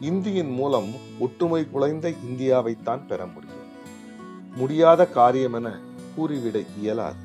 இந்தியின் 0.00 0.50
மூலம் 0.50 0.88
ஒற்றுமை 1.18 1.66
குலைந்த 1.74 2.14
இந்தியாவைத்தான் 2.30 3.06
பெற 3.06 3.26
முடியும். 3.26 3.68
முடியாத 4.54 5.06
காரியம் 5.06 5.52
என 5.52 5.78
கூறிவிட 6.16 6.64
இயலாது. 6.80 7.22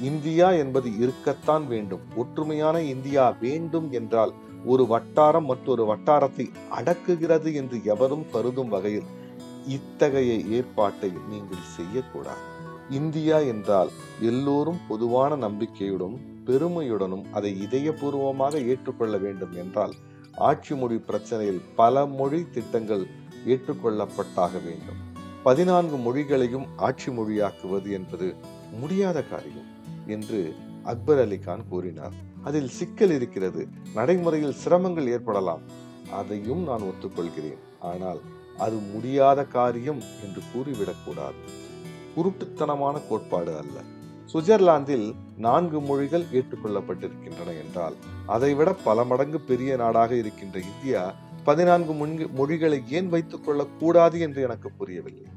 இந்தியா 0.00 0.50
என்பது 0.50 0.98
இருக்கத்தான் 0.98 1.66
வேண்டும். 1.66 2.00
ஒற்றுமையான 2.16 2.78
இந்தியா 2.78 3.30
வேண்டும் 3.40 3.92
என்றால் 3.92 4.32
ஒரு 4.64 4.86
வட்டாரம் 4.86 5.44
மற்றொரு 5.44 5.84
வட்டாரத்தை 5.84 6.50
அடக்குகிறது 6.70 7.54
என்று 7.54 7.80
எவரும் 7.84 8.26
கருதும் 8.32 8.68
வகையில் 8.68 9.10
இத்தகைய 9.66 10.32
ஏற்பாட்டை 10.34 11.12
நீங்கள் 11.28 11.70
செய்யக்கூடாது. 11.76 12.51
இந்தியா 12.90 13.38
என்றால் 13.38 13.90
எல்லோரும் 14.20 14.80
பொதுவான 14.88 15.36
நம்பிக்கையுடன் 15.36 16.40
பெருமையுடனும் 16.46 17.24
அதை 17.32 17.62
இதயபூர்வமாக 17.62 18.66
ஏற்றுக்கொள்ள 18.66 19.16
வேண்டும் 19.16 19.52
என்றால் 19.52 19.92
ஆட்சி 20.32 20.74
மொழி 20.74 20.94
பிரச்சனையில் 20.94 21.60
பல 21.76 22.06
மொழி 22.06 22.46
திட்டங்கள் 22.50 23.06
ஏற்றுக்கொள்ளப்பட்டாக 23.46 24.52
வேண்டும். 24.64 25.00
பதினான்கு 25.42 25.96
மொழிகளையும் 25.96 26.66
ஆட்சி 26.76 27.10
மொழியாக்குவது 27.10 27.90
என்பது 27.90 28.34
முடியாத 28.80 29.22
காரியம் 29.22 29.66
என்று 30.06 30.54
அக்பர் 30.82 31.18
அலி 31.18 31.38
கான் 31.38 31.68
கூறினார். 31.68 32.12
அதில் 32.42 32.68
சிக்கல் 32.68 33.10
இருக்கிறது. 33.10 33.68
நடைமுறையில் 33.94 34.56
சிரமங்கள் 34.64 35.06
ஏற்படலாம். 35.06 35.60
அதையும் 36.12 36.62
நான் 36.62 36.80
ஒத்துக்கொள்கிறேன். 36.80 37.58
ஆனால் 37.80 38.20
அது 38.58 38.76
முடியாத 38.76 39.44
காரியம் 39.44 40.00
என்று 40.22 40.42
கூறிவிடக்கூடாது. 40.54 41.61
குருட்டுத்தனமான 42.16 43.00
கோட்பாடு 43.08 43.56
அல்ல. 43.56 43.76
சுவிட்சர்லாந்தில் 44.32 45.14
நான்கு 45.36 45.80
மொழிகள் 45.80 46.24
ஏற்றுக்கொள்ளப்பட்டிருக்கின்றன 46.32 47.50
என்றால் 47.62 47.94
அதைவிட 48.26 48.72
பல 48.72 49.04
மடங்கு 49.04 49.40
பெரிய 49.40 49.76
நாடாக 49.76 50.14
இருக்கின்ற 50.14 50.58
இந்தியா 50.58 51.14
பதினான்கு 51.44 51.92
மொழிகளை 52.32 52.82
ஏன் 52.90 53.08
வைத்துக் 53.08 53.44
கொள்ளக்கூடாது 53.44 54.20
என்று 54.20 54.42
எனக்கு 54.42 54.70
புரியவில்லை. 54.70 55.30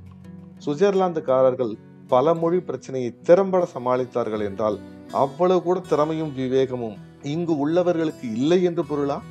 சுவிட்சர்லாந்துக்காரர்கள் 0.66 1.78
பல 2.08 2.34
மொழி 2.34 2.60
பிரச்சனையை 2.60 3.16
திறம்பட 3.22 3.68
சமாளித்தார்கள் 3.74 4.44
என்றால் 4.44 4.80
அவ்வளவு 5.12 5.64
கூட 5.64 5.80
திறமையும் 5.80 6.34
விவேகமும் 6.38 6.98
இங்கு 7.22 7.70
உள்ளவர்களுக்கு 7.70 8.24
இல்லை 8.24 8.64
என்று 8.64 8.86
பொருளா? 8.86 9.22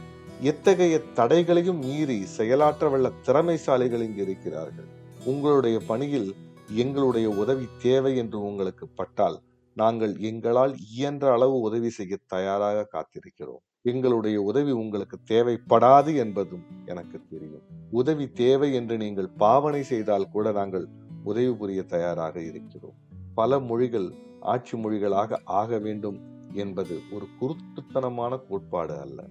எத்தகைய 0.40 1.00
தடைகளையும் 1.14 1.78
மீறி 1.78 2.24
செயலாற்ற 2.24 2.88
வல்ல 2.88 3.10
திறமைசாலிகள் 3.26 4.02
இங்கு 4.02 4.22
இருக்கிறார்கள்? 4.22 4.88
உங்களுடைய 5.24 5.80
பணியில் 5.86 6.34
எங்களுடைய 6.68 7.30
உதவி 7.30 7.68
தேவை 7.78 8.16
என்று 8.16 8.42
உங்களுக்கு 8.42 8.88
பட்டால் 8.88 9.40
நாங்கள் 9.75 10.16
எங்களால் 10.16 10.76
இயன்ற 10.90 11.33
அளவு 11.33 11.61
உதவி 11.61 11.90
செய்ய 11.90 12.18
தயாராக 12.26 12.88
காத்திருக்கிறோம். 12.92 13.62
எங்களுடைய 13.83 14.42
உதவி 14.42 14.71
உங்களுக்கு 14.71 15.18
தேவைப்படாது 15.30 16.16
என்பதும் 16.16 16.64
எனக்கு 16.85 17.21
தெரியும். 17.30 17.62
உதவி 17.90 18.30
தேவை 18.30 18.75
என்று 18.75 18.97
நீங்கள் 18.97 19.28
பாவனை 19.28 19.83
செய்தால் 19.83 20.28
கூட 20.28 20.52
நாங்கள் 20.52 20.88
உதவி 21.25 21.54
புரிய 21.54 21.83
தயாராக 21.83 22.40
இருக்கிறோம். 22.40 22.94
பல 23.35 23.59
மொழிகள் 23.59 24.12
ஆட்சி 24.40 24.78
மொழிகளாக 24.78 25.40
ஆக 25.44 25.78
வேண்டும் 25.78 26.21
என்பது 26.52 27.00
ஒரு 27.12 27.26
குருத்துத்தனமான 27.40 28.40
கோட்பாடு 28.49 28.99
அல்ல. 28.99 29.26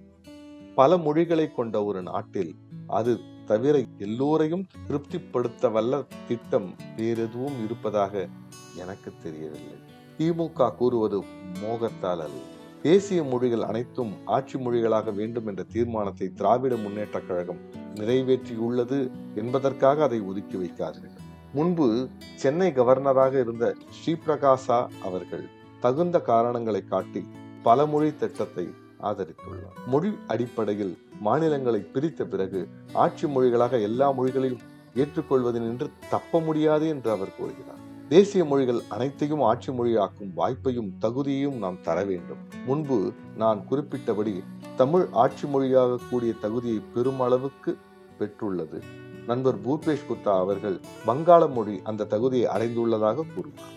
பல 0.74 0.96
மொழிகளை 0.96 1.50
கொண்ட 1.50 1.84
ஒரு 1.84 2.02
நாட்டில் 2.02 2.54
அது 2.86 3.20
தவிர 3.44 3.84
எல்லோரையும் 3.98 4.66
திருப்திப்படுத்த 4.86 5.68
வல்ல 5.68 6.02
திட்டம் 6.28 6.74
வேறெதுவும் 6.96 7.64
இருப்பதாக 7.64 8.28
எனக்கு 8.76 9.12
தெரியவில்லை. 9.22 9.78
திமுக 10.18 10.74
கூறுவது 10.74 11.18
மோகத்தால் 11.62 12.22
அல்ல. 12.22 12.40
தேசிய 12.82 13.22
மொழிகள் 13.22 13.62
அனைத்தும் 13.62 14.12
ஆட்சி 14.24 14.58
மொழிகளாக 14.58 15.10
வேண்டும் 15.14 15.46
என்ற 15.46 15.62
தீர்மானத்தை 15.62 16.32
திராவிட 16.34 16.76
முன்னேற்ற 16.76 17.20
கழகம் 17.20 17.60
நிறைவேற்றியுள்ளது 17.94 19.10
என்பதற்காக 19.34 20.02
அதை 20.02 20.20
ஒதுக்கி 20.20 20.56
வைக்காதீர்கள் 20.56 21.22
முன்பு 21.52 22.08
சென்னை 22.34 22.72
கவர்னராக 22.72 23.40
இருந்த 23.40 23.74
ஸ்ரீபிரகாசா 23.96 24.86
அவர்கள் 25.02 25.44
தகுந்த 25.80 26.20
காரணங்களை 26.20 26.84
காட்டி 26.84 27.22
பல 27.62 27.86
மொழி 27.86 28.16
திட்டத்தை 28.16 28.68
ஆதரித்துள்ளார். 29.10 29.78
மொழி 29.86 30.10
அடிப்படையில் 30.26 30.94
மாநிலங்களை 31.20 31.80
பிரித்த 31.94 32.22
பிறகு 32.24 32.60
ஆட்சி 32.92 33.26
மொழிகளாக 33.26 33.80
எல்லா 33.88 34.08
மொழிகளையும் 34.18 34.62
ஏற்றுக்கொள்வதென்று 34.94 35.86
தப்ப 36.10 36.40
முடியாது 36.40 36.88
என்று 36.88 37.10
அவர் 37.10 37.36
கூறுகிறார். 37.36 37.80
தேசிய 38.08 38.42
மொழிகள் 38.44 38.80
அனைத்தையும் 38.88 39.42
ஆட்சி 39.50 39.70
மொழியாக்கும் 39.72 40.32
வாய்ப்பையும் 40.36 40.90
தகுதியையும் 41.00 41.58
நாம் 41.58 41.82
தர 41.82 41.98
வேண்டும். 42.04 42.42
முன்பு 42.66 42.98
நான் 43.36 43.60
குறிப்பிட்டபடி 43.70 44.34
தமிழ் 44.76 45.06
ஆட்சி 45.22 45.46
மொழியாக 45.48 45.98
கூடிய 46.10 46.32
தகுதியை 46.40 46.78
பெருமளவுக்கு 46.94 47.72
பெற்றுள்ளது. 48.18 48.78
நண்பர் 49.26 49.58
பூபேஷ் 49.60 50.06
குப்தா 50.08 50.32
அவர்கள் 50.38 50.76
வங்காள 51.06 51.42
மொழி 51.46 51.80
அந்த 51.84 52.04
தகுதியை 52.04 52.46
அடைந்துள்ளதாக 52.56 53.24
கூறினார் 53.34 53.72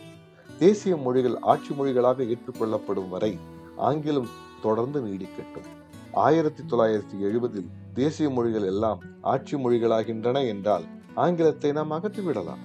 தேசிய 0.60 0.96
மொழிகள் 0.96 1.38
ஆட்சி 1.52 1.72
மொழிகளாக 1.74 2.26
ஏற்றுக்கொள்ளப்படும் 2.34 3.10
வரை 3.10 3.32
ஆங்கிலம் 3.78 4.30
தொடர்ந்து 4.62 5.02
நீடிக்கட்டும். 5.02 5.68
ஆயிரத்தி 6.12 6.64
தொள்ளாயிரத்தி 6.64 7.16
எழுபதில் 7.20 7.70
தேசிய 7.94 8.30
மொழிகள் 8.30 8.64
எல்லாம் 8.64 9.00
ஆட்சி 9.22 9.58
மொழிகளாகின்றன 9.58 10.48
என்றால் 10.48 10.84
ஆங்கிலத்தை 11.16 11.72
நாம் 11.72 11.92
அகற்றிவிடலாம் 11.92 12.64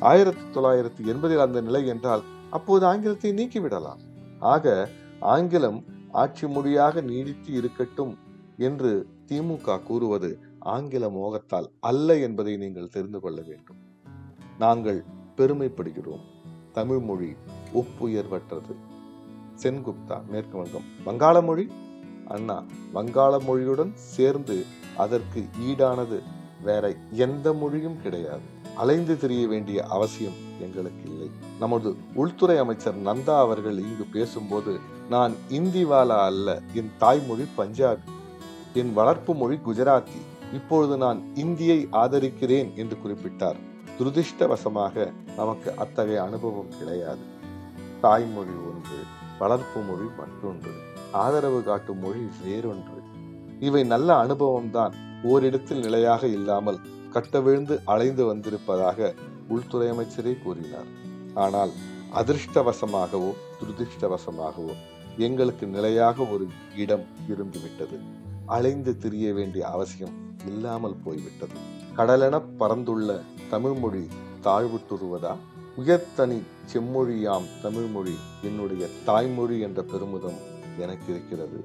ஆயிரத்தி 0.00 0.60
தொள்ளாயிரத்தி 0.60 1.02
எண்பதில் 1.04 1.38
அந்த 1.38 1.60
நிலை 1.60 1.86
என்றால் 1.86 2.22
அப்போது 2.50 2.86
ஆங்கிலத்தை 2.86 3.30
நீக்கிவிடலாம் 3.32 4.00
ஆக 4.38 4.88
ஆங்கிலம் 5.20 5.84
ஆட்சி 6.12 6.46
மொழியாக 6.46 7.00
நீடித்து 7.00 7.52
இருக்கட்டும் 7.52 8.18
என்று 8.56 9.06
திமுக 9.26 9.82
கூறுவது 9.82 10.38
ஆங்கில 10.58 11.08
மோகத்தால் 11.08 11.68
அல்ல 11.80 12.16
என்பதை 12.16 12.56
நீங்கள் 12.56 12.88
தெரிந்து 12.88 13.20
கொள்ள 13.20 13.42
வேண்டும். 13.46 13.76
நாங்கள் 14.58 15.04
பெருமைப்படுகிறோம். 15.36 16.24
தமிழ் 16.72 16.98
மொழி 16.98 17.36
ஒப்புயர்வற்றது. 17.74 18.74
சென்குப்தா 19.62 20.26
மேற்கு 20.28 20.58
வங்கம். 20.58 20.84
வங்காள 21.04 21.42
மொழி? 21.42 21.68
அண்ணா 22.28 22.64
வங்காள 22.94 23.38
மொழியுடன் 23.38 23.92
சேர்ந்து 23.94 24.64
அதற்கு 24.96 25.44
ஈடானது 25.60 26.22
வேற 26.62 26.94
எந்த 27.12 27.52
மொழியும் 27.52 28.02
கிடையாது. 28.02 28.58
அலைந்து 28.76 29.18
திரிய 29.18 29.46
வேண்டிய 29.46 29.82
அவசியம் 29.82 30.32
எங்களுக்கு 30.60 31.10
இல்லை. 31.10 31.30
நமது 31.58 31.96
உள்துறை 32.14 32.58
அமைச்சர் 32.58 33.02
நந்தா 33.02 33.38
அவர்கள் 33.38 33.78
இங்கு 33.78 34.04
பேசும்போது 34.12 34.78
நான் 35.10 35.34
இந்தி 35.48 35.84
வாலா 35.84 36.24
அல்ல 36.24 36.60
என் 36.72 36.90
தாய்மொழி 36.98 37.44
பஞ்சாபி 37.58 38.08
என் 38.74 38.92
வளர்ப்பு 38.92 39.34
மொழி 39.34 39.58
குஜராத்தி 39.66 40.20
இப்பொழுது 40.52 40.96
நான் 40.96 41.22
இந்தியை 41.34 41.88
ஆதரிக்கிறேன் 41.92 42.74
என்று 42.74 42.96
குறிப்பிட்டார். 43.06 43.56
துரதிருஷ்டவசமாக 43.98 45.12
நமக்கு 45.36 45.74
அத்தகைய 45.76 46.22
அனுபவம் 46.22 46.78
கிடையாது. 46.78 47.24
தாய்மொழி 48.00 48.48
ஒன்று. 48.48 49.18
வளர்ப்பு 49.40 49.80
மொழி 49.80 50.08
மற்றொன்று. 50.18 50.72
ஆதரவு 51.24 51.60
காட்டும் 51.62 52.02
மொழி 52.04 52.22
வேறொன்று. 52.44 52.98
இவை 53.60 53.82
நல்ல 53.84 54.08
அனுபவம்தான். 54.24 54.94
ஓரிடத்தில் 55.22 55.80
நிலையாக 55.80 56.22
இல்லாமல் 56.38 56.78
கட்டவிழ்ந்து 57.10 57.74
அலைந்து 57.84 58.24
வந்திருப்பதாக 58.24 59.08
உள்துறை 59.48 59.88
அமைச்சரே 59.90 60.32
கூறினார். 60.42 60.90
ஆனால் 61.34 61.72
அதிர்ஷ்டவசமாகவோ 62.20 63.30
துரதிருஷ்டவசமாகவோ 63.60 64.74
எங்களுக்கு 65.26 65.66
நிலையாக 65.66 66.26
ஒரு 66.34 66.46
இடம் 66.76 67.06
இருந்துவிட்டது. 67.28 67.96
அலைந்து 68.46 68.92
திரிய 68.96 69.26
வேண்டிய 69.34 69.62
அவசியம் 69.66 70.16
இல்லாமல் 70.46 70.96
போய்விட்டது. 71.04 71.56
கடலென 71.96 72.36
பறந்துள்ள 72.58 73.18
தமிழ்மொழி 73.50 74.04
தாழ்வுட்டுருவதா 74.44 75.32
உயர்த்தனி 75.80 76.38
செம்மொழியாம் 76.70 77.46
தமிழ்மொழி 77.62 78.14
என்னுடைய 78.42 78.86
தாய்மொழி 79.04 79.60
என்ற 79.60 79.82
பெருமிதம் 79.82 80.40
எனக்கு 80.78 81.08
இருக்கிறது. 81.12 81.64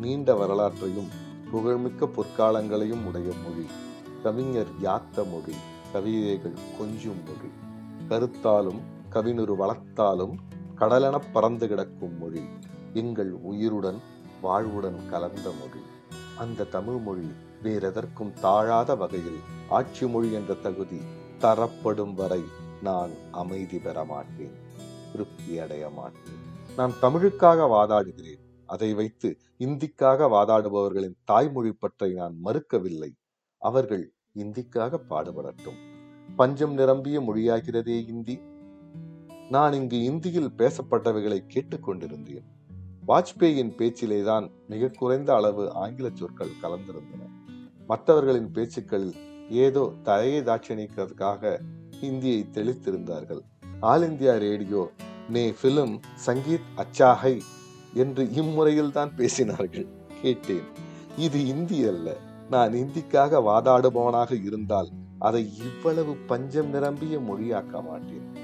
நீண்ட 0.00 0.34
வரலாற்றையும் 0.34 1.10
புகழ்மிக்க 1.50 2.06
பொற்காலங்களையும் 2.06 3.04
உடைய 3.04 3.32
மொழி 3.44 3.66
கவிஞர் 4.22 4.72
யாத்த 4.82 5.16
மொழி 5.16 5.54
கவிதைகள் 5.92 6.56
கொஞ்சும் 6.78 7.20
மொழி 7.26 7.50
கருத்தாலும் 8.08 8.80
கவினுரு 9.12 9.54
வளர்த்தாலும் 9.62 10.34
கடலென 10.78 11.20
பறந்து 11.32 11.68
கிடக்கும் 11.68 12.18
மொழி 12.18 12.42
எங்கள் 12.94 13.32
உயிருடன் 13.50 14.00
வாழ்வுடன் 14.42 15.00
கலந்த 15.10 15.48
மொழி. 15.60 15.82
அந்த 16.38 16.64
தமிழ் 16.64 16.98
மொழி 16.98 17.28
வேறெதற்கும் 17.62 18.32
தாழாத 18.42 18.96
வகையில் 18.96 19.40
ஆட்சி 19.68 20.06
மொழி 20.06 20.32
என்ற 20.32 20.54
தகுதி 20.54 21.00
தரப்படும் 21.38 22.14
வரை 22.14 22.42
நான் 22.82 23.10
அமைதி 23.30 23.78
பெற 23.78 24.04
மாட்டேன் 24.04 24.52
திருப்தி 25.12 25.58
அடைய 25.58 25.88
மாட்டேன். 25.88 26.46
நான் 26.76 26.92
தமிழுக்காக 27.02 27.60
வாதாடுகிறேன் 27.66 28.40
அதை 28.66 28.94
வைத்து 28.94 29.38
இந்திக்காக 29.56 30.26
வாதாடுபவர்களின் 30.26 31.14
தாய்மொழி 31.24 31.72
பற்றை 31.72 32.12
நான் 32.12 32.36
மறுக்கவில்லை. 32.44 33.10
அவர்கள் 33.58 34.12
இந்திக்காக 34.32 35.00
பாடுபடட்டும். 35.10 35.78
பஞ்சம் 36.36 36.74
நிரம்பிய 36.74 37.20
மொழியாகிறதே 37.20 38.06
இந்தி. 38.08 38.40
நான் 39.50 39.72
இங்கு 39.72 40.02
இந்தியில் 40.02 40.52
பேசப்பட்டவைகளை 40.58 41.40
கேட்டுக்கொண்டிருந்தேன் 41.54 42.44
வாஜ்பேயின் 43.08 43.74
பேச்சிலேதான் 43.76 44.50
மிக 44.68 44.88
குறைந்த 44.88 45.34
அளவு 45.34 45.72
ஆங்கில 45.72 46.08
சொற்கள் 46.14 46.58
கலந்திருந்தன. 46.62 47.28
மற்றவர்களின் 47.86 48.50
பேச்சுக்களில் 48.50 49.14
ஏதோ 49.50 49.92
தலையை 50.02 50.40
தாட்சணிக்கிறதுக்காக 50.40 51.58
ஹிந்தியை 52.00 52.44
தெளித்திருந்தார்கள். 52.52 53.40
ஆல் 53.80 54.02
இந்தியா 54.02 54.36
ரேடியோ 54.36 54.90
நே 55.28 55.54
பிலிம் 55.62 56.00
சங்கீத் 56.26 56.68
அச்சாஹை 56.76 57.40
என்று 57.94 58.30
இம்முறையில் 58.30 58.92
தான் 58.92 59.12
பேசினார்கள். 59.16 59.86
கேட்டேன். 60.22 60.62
இது 61.16 61.46
இந்தி 61.46 61.86
அல்ல. 61.86 62.16
நான் 62.50 62.72
இந்திக்காக 62.72 63.38
வாதாடுபவனாக 63.38 64.42
இருந்தால் 64.42 64.88
அதை 65.18 65.56
இவ்வளவு 65.56 66.14
பஞ்சம் 66.14 66.68
நிரம்பிய 66.68 67.18
மொழியாக்க 67.18 67.82
மாட்டேன். 67.82 68.36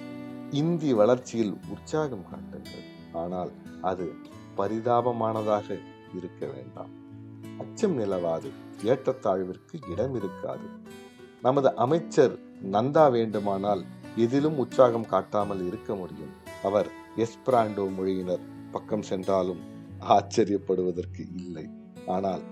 இந்தி 0.51 0.93
வளர்ச்சியில் 0.93 1.57
உற்சாகம் 1.69 2.25
காட்டுங்கள். 2.31 2.85
ஆனால் 3.13 3.51
அது 3.83 4.13
பரிதாபமானதாக 4.57 5.79
இருக்க 6.17 6.47
வேண்டாம். 6.47 6.91
அச்சம் 7.59 7.99
நிலவாது. 7.99 8.51
ஏற்றத்தாழ்விற்கு 8.85 9.91
இடம் 9.91 10.15
இருக்காது 10.15 10.67
நமது 11.43 11.75
அமைச்சர் 11.75 12.39
நந்தா 12.73 13.11
வேண்டுமானால் 13.11 13.85
எதிலும் 14.17 14.59
உற்சாகம் 14.59 15.07
காட்டாமல் 15.07 15.67
இருக்க 15.67 15.95
முடியும். 15.95 16.33
அவர் 16.63 16.89
எஸ்பிராண்டோ 17.17 17.85
மொழியினர் 17.97 18.45
பக்கம் 18.71 19.03
சென்றாலும் 19.03 19.63
ஆச்சரியப்படுவதற்கு 20.09 21.23
இல்லை. 21.37 21.69
ஆனால் 22.07 22.43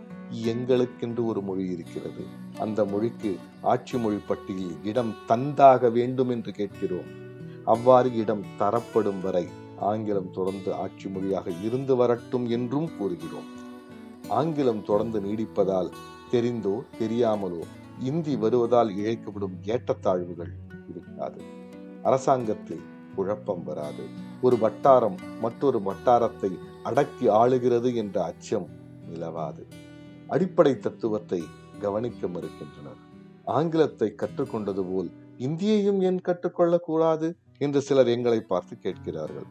எங்களுக்கென்று 0.44 1.25
ஒரு 1.25 1.40
மொழி 1.42 1.64
இருக்கிறது. 1.66 2.22
அந்த 2.59 2.85
மொழிக்கு 2.85 3.37
ஆட்சி 3.62 3.98
மொழி 3.98 4.18
பட்டியலில் 4.27 4.77
இடம் 4.83 5.14
தந்தாக 5.29 5.92
வேண்டும் 5.92 6.29
என்று 6.29 6.53
கேட்கிறோம். 6.53 7.11
அவ்வாறு 7.64 8.16
இடம் 8.16 8.44
தரப்படும் 8.59 9.20
வரை 9.20 9.46
ஆங்கிலம் 9.77 10.31
தொடர்ந்து 10.31 10.75
ஆட்சி 10.75 11.09
மொழியாக 11.09 11.51
இருந்து 11.62 11.96
வரட்டும் 11.96 12.48
என்றும் 12.48 12.90
கூறுகிறோம். 12.98 13.48
ஆங்கிலம் 14.29 14.83
தொடர்ந்து 14.85 15.20
நீடிப்பதால் 15.20 15.90
தெரிந்தோ 16.31 16.83
தெரியாமலோ 16.98 17.62
இந்தி 18.02 18.36
வருவதால் 18.36 18.90
இழைக்கப்படும் 18.96 19.56
ஏற்றத்தாழ்வுகள் 19.64 20.52
இருக்காது. 20.88 21.40
அரசாங்கத்தில் 22.02 22.84
குழப்பம் 23.14 23.64
வராது. 23.64 24.04
ஒரு 24.40 24.56
வட்டாரம் 24.56 25.16
மற்றொரு 25.40 25.78
வட்டாரத்தை 25.78 26.50
அடக்கி 26.82 27.28
ஆளுகிறது 27.28 27.94
என்ற 27.94 28.24
அச்சம் 28.24 28.68
நிலவாது. 29.10 29.64
அடிப்படை 30.26 30.78
தத்துவத்தை 30.78 31.40
கவனிக்க 31.80 32.26
மறுக்கின்றனர். 32.26 33.00
ஆங்கிலத்தை 33.44 34.14
கற்றுக்கொண்டது 34.16 34.82
போல் 34.92 35.10
இந்தியையும் 35.38 36.00
ஏன் 36.00 36.20
கற்றுக்கொள்ள 36.20 36.78
கூடாது 36.78 37.28
என்று 37.58 37.80
சிலர் 37.80 38.08
எங்களை 38.08 38.40
பார்த்து 38.40 38.78
கேட்கிறார்கள். 38.78 39.48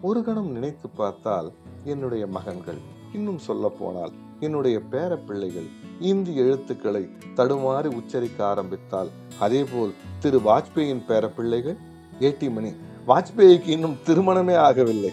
ஒரு 0.00 0.22
கணம் 0.22 0.50
நினைத்து 0.50 0.88
பார்த்தால் 0.88 1.48
என்னுடைய 1.84 2.26
மகன்கள் 2.26 2.80
இன்னும் 3.12 3.38
சொல்ல 3.38 3.68
போனால் 3.68 4.14
என்னுடைய 4.40 4.80
பேர 4.90 5.16
பிள்ளைகள் 5.16 5.66
இந்தி 6.00 6.36
எழுத்துக்களை 6.36 7.08
தடுமாறி 7.36 7.86
உச்சரிக்க 7.86 8.46
ஆரம்பித்தால் 8.46 9.08
அதேபோல் 9.38 9.94
திரு 10.18 10.38
வாஜ்பேயின் 10.38 11.04
பேர 11.08 11.26
பிள்ளைகள் 11.26 11.76
ஏட்டி 12.20 12.50
மணி 12.50 12.72
வாஜ்பேயிக்கு 13.06 13.68
இன்னும் 13.68 13.96
திருமணமே 14.06 14.54
ஆகவில்லை. 14.54 15.12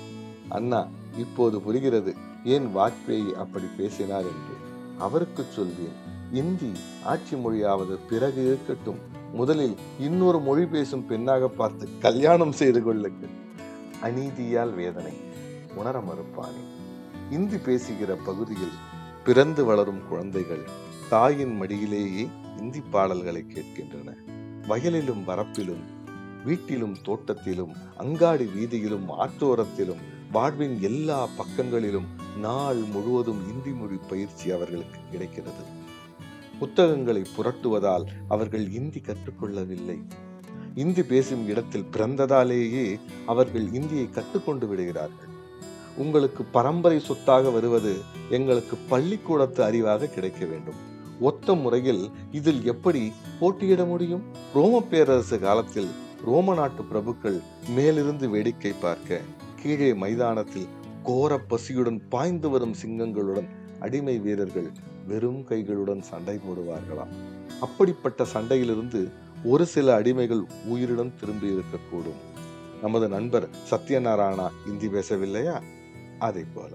அண்ணா 0.50 0.88
இப்போது 1.18 1.62
புரிகிறது. 1.62 2.16
ஏன் 2.46 2.78
வாஜ்பேயி 2.78 3.32
அப்படி 3.32 3.66
பேசினார் 3.78 4.22
என்று? 4.22 4.56
அவருக்கு 5.00 5.46
சொல்வேன். 5.50 6.06
இந்தி 6.32 6.72
ஆட்சி 7.04 7.36
மொழியாவது 7.36 7.98
பிறகு 8.10 8.46
இருக்கட்டும். 8.46 9.00
முதலில் 9.34 9.76
இன்னொரு 10.00 10.40
மொழி 10.40 10.66
பேசும் 10.66 11.06
பெண்ணாக 11.06 11.48
பார்த்து 11.48 11.90
கல்யாணம் 12.02 12.52
செய்து 12.52 12.84
கொள்ளுங்கள். 12.84 13.30
அநீதியால் 14.04 14.74
வேதனை. 14.74 15.14
உணர 15.76 16.00
மறுப்பானே. 16.00 16.64
இந்தி 17.32 17.58
பேசுகிற 17.58 18.16
பகுதியில் 18.16 18.96
பிறந்து 19.28 19.66
வளரும் 19.66 20.08
குழந்தைகள் 20.08 20.62
தாயின் 21.10 21.62
மடியிலேயே 21.62 22.30
இந்தி 22.58 22.82
பாடல்களை 22.92 23.46
கேட்கின்றன. 23.48 24.10
வயலிலும் 24.68 25.24
வரப்பிலும் 25.28 25.84
வீட்டிலும் 26.46 26.96
தோட்டத்திலும் 27.06 27.74
அங்காடி 27.98 28.46
வீதியிலும் 28.46 29.08
ஆற்றோரத்திலும் 29.18 30.02
வாழ்வின் 30.32 30.82
எல்லா 30.82 31.28
பக்கங்களிலும் 31.38 32.06
நாள் 32.38 32.76
முழுவதும் 32.76 33.42
இந்தி 33.50 33.72
மொழி 33.72 34.00
பயிற்சி 34.10 34.52
அவர்களுக்கு 34.52 35.00
கிடைக்கிறது. 35.12 35.64
புத்தகங்களை 36.60 37.24
புரட்டுவதால் 37.38 38.06
அவர்கள் 38.28 38.72
இந்தி 38.72 39.02
கற்றுக்கொள்ளவில்லை. 39.02 40.00
இந்தி 40.76 41.04
பேசும் 41.04 41.48
இடத்தில் 41.48 41.90
பிறந்ததாலேயே 41.94 43.00
அவர்கள் 43.26 43.74
இந்தியை 43.74 44.10
கற்றுக்கொண்டு 44.10 44.68
விடுகிறார்கள். 44.68 45.36
உங்களுக்கு 45.98 46.44
பரம்பரை 46.44 47.00
சொத்தாக 47.00 47.50
வருவது 47.50 47.96
எங்களுக்கு 48.30 48.78
பள்ளிக்கூடத்து 48.90 49.64
அறிவாக 49.64 50.06
கிடைக்க 50.06 50.46
வேண்டும். 50.46 50.80
ஒத்த 51.20 51.54
முறையில் 51.54 52.10
இதில் 52.32 52.66
எப்படி 52.66 53.14
போட்டியிட 53.40 53.86
முடியும்? 53.86 54.24
ரோம 54.54 54.82
பேரரசு 54.90 55.40
காலத்தில் 55.40 55.88
ரோம 56.26 56.54
நாட்டு 56.54 56.84
பிரபுக்கள் 56.84 57.42
மேலிருந்து 57.76 58.30
வேடிக்கை 58.30 58.72
பார்க்க 58.72 59.22
கீழே 59.62 59.94
மைதானத்தில் 59.94 60.68
கோர 61.04 61.40
பசியுடன் 61.50 62.00
பாய்ந்து 62.10 62.50
வரும் 62.50 62.76
சிங்கங்களுடன் 62.84 63.48
அடிமை 63.80 64.18
வீரர்கள் 64.18 64.70
வெறும் 65.08 65.46
கைகளுடன் 65.50 66.02
சண்டை 66.02 66.36
போடுவார்களாம். 66.36 67.14
அப்படிப்பட்ட 67.62 68.26
சண்டையிலிருந்து 68.34 69.12
ஒரு 69.44 69.66
சில 69.66 70.02
அடிமைகள் 70.02 70.44
உயிருடன் 70.66 71.14
திரும்பி 71.20 71.50
இருக்கக்கூடும். 71.50 72.22
நமது 72.82 73.08
நண்பர் 73.08 73.50
சத்யநாராயணா 73.70 74.50
இந்தி 74.68 74.88
பேசவில்லையா? 74.88 75.62
அதை 76.20 76.44
போல 76.54 76.72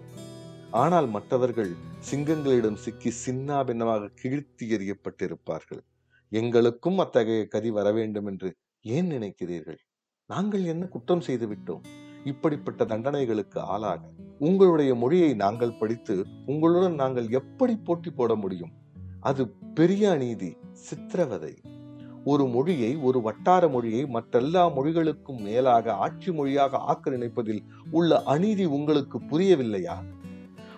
ஆனால் 0.71 1.09
மற்றவர்கள் 1.09 1.73
சிங்கங்களிடம் 2.11 2.75
சிக்கி 2.75 3.13
சின்னா 3.27 3.65
பின்னமாக 3.65 4.11
கிழித்து 4.15 4.67
எறியப்பட்டிருப்பார்கள். 4.67 5.81
எங்களுக்கும் 6.29 6.99
அத்தகைய 6.99 7.47
கதி 7.47 7.71
வர 7.71 7.93
வேண்டும் 7.93 8.27
என்று 8.27 8.57
ஏன் 8.83 9.11
நினைக்கிறீர்கள்? 9.11 9.79
நாங்கள் 10.27 10.65
என்ன 10.65 10.85
குற்றம் 10.87 11.21
செய்து 11.21 11.49
விட்டோம்? 11.49 11.85
இப்படிப்பட்ட 12.25 12.85
தண்டனைகளுக்கு 12.85 13.59
ஆளாக 13.59 14.01
உங்களுடைய 14.39 14.95
மொழியை 14.95 15.35
நாங்கள் 15.35 15.79
படித்து 15.79 16.27
உங்களுடன் 16.47 16.95
நாங்கள் 16.95 17.29
எப்படி 17.29 17.77
போட்டி 17.77 18.11
போட 18.11 18.35
முடியும்? 18.35 18.73
அது 19.21 19.49
பெரிய 19.49 20.11
அநீதி 20.11 20.57
சித்திரவதை. 20.73 21.61
ஒரு 22.25 22.47
மொழியை 22.47 22.97
ஒரு 22.97 23.21
வட்டார 23.21 23.69
மொழியை 23.69 24.05
மற்றெல்லா 24.05 24.73
மொழிகளுக்கும் 24.77 25.41
மேலாக 25.41 25.93
ஆட்சி 25.93 26.33
மொழியாக 26.33 26.77
ஆக்க 26.77 27.11
நினைப்பதில் 27.11 27.63
உள்ள 27.91 28.23
அநீதி 28.23 28.65
உங்களுக்கு 28.65 29.19
புரியவில்லையா? 29.19 29.97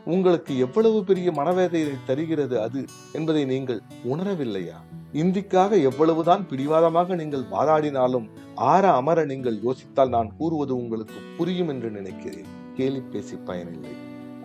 உங்களுக்கு 0.05 0.59
எவ்வளவு 0.59 1.05
பெரிய 1.05 1.31
மனவேதையை 1.31 1.95
தருகிறது 2.07 2.61
அது 2.61 2.85
என்பதை 3.13 3.45
நீங்கள் 3.45 3.83
உணரவில்லையா? 4.05 4.79
இந்திக்காக 5.13 5.77
எவ்வளவுதான் 5.77 6.49
பிடிவாதமாக 6.49 7.15
நீங்கள் 7.15 7.45
வாதாடினாலும் 7.53 8.29
ஆற 8.55 8.95
அமர 8.95 9.25
நீங்கள் 9.25 9.59
யோசித்தால் 9.59 10.09
நான் 10.09 10.37
கூறுவது 10.37 10.77
உங்களுக்கு 10.77 11.15
புரியும் 11.37 11.69
என்று 11.69 11.91
நினைக்கிறேன். 11.91 12.47
கேலி 12.75 13.01
பேசி 13.01 13.37
பயனில்லை. 13.37 13.91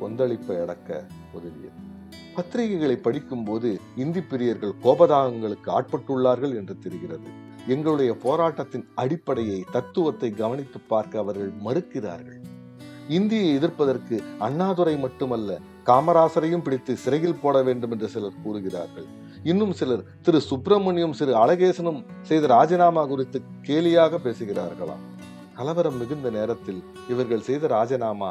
கொந்தளிப்பை 0.01 0.61
அடக்க 0.61 1.05
உதவியது. 1.33 1.87
பத்திரிகைகளை 2.35 2.97
படிக்கும் 3.01 3.43
போது 3.43 3.69
இந்தி 4.03 4.21
பிரியர்கள் 4.21 4.73
கோபதாகங்களுக்கு 4.83 5.69
ஆட்பட்டுள்ளார்கள் 5.77 6.53
என்று 6.59 6.75
தெரிகிறது. 6.83 7.29
எங்களுடைய 7.67 8.11
போராட்டத்தின் 8.23 8.85
அடிப்படையை 8.95 9.59
தத்துவத்தை 9.71 10.29
கவனித்து 10.33 10.79
பார்க்க 10.87 11.23
அவர்கள் 11.23 11.51
மறுக்கிறார்கள். 11.65 12.39
இந்தியை 13.09 13.47
எதிர்ப்பதற்கு 13.55 14.15
அண்ணாதுரை 14.39 14.95
மட்டுமல்ல 14.97 15.59
காமராசரையும் 15.87 16.63
பிடித்து 16.65 16.93
சிறையில் 16.95 17.39
போட 17.39 17.57
வேண்டும் 17.61 17.91
என்று 17.91 18.07
சிலர் 18.09 18.41
கூறுகிறார்கள். 18.43 19.07
இன்னும் 19.43 19.73
சிலர் 19.73 20.03
திரு 20.21 20.39
சுப்பிரமணியம் 20.41 21.17
சிறு 21.19 21.33
அழகேசனும் 21.35 22.01
செய்த 22.21 22.47
ராஜினாமா 22.47 23.03
குறித்து 23.11 23.39
கேலியாக 23.67 24.19
பேசுகிறார்களாம் 24.25 25.03
கலவரம் 25.57 25.97
மிகுந்த 25.97 26.27
நேரத்தில் 26.29 26.81
இவர்கள் 27.09 27.47
செய்த 27.47 27.67
ராஜினாமா 27.67 28.29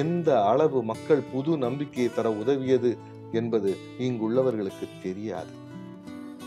எந்த 0.00 0.28
அளவு 0.42 0.78
மக்கள் 0.82 1.26
புது 1.32 1.52
நம்பிக்கையை 1.56 2.10
தர 2.12 2.28
உதவியது 2.40 2.90
என்பது 3.32 3.76
இங்குள்ளவர்களுக்கு 3.98 4.86
தெரியாது. 5.02 5.52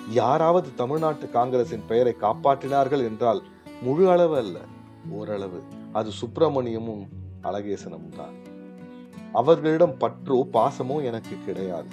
யாராவது 0.09 0.69
தமிழ்நாட்டு 0.75 1.29
காங்கிரசின் 1.29 1.85
பெயரை 1.87 2.15
காப்பாற்றினார்கள் 2.21 3.03
என்றால் 3.03 3.41
முழு 3.81 4.09
அளவு 4.09 4.37
அல்ல 4.37 4.59
ஓரளவு. 5.09 5.61
அது 5.93 6.09
சுப்பிரமணியமும் 6.21 7.03
அழகேசனும் 7.41 8.09
தான். 8.09 8.35
அவர்களிடம் 9.33 9.95
பற்றோ 9.99 10.37
பாசமோ 10.53 11.03
எனக்கு 11.03 11.35
கிடையாது. 11.45 11.89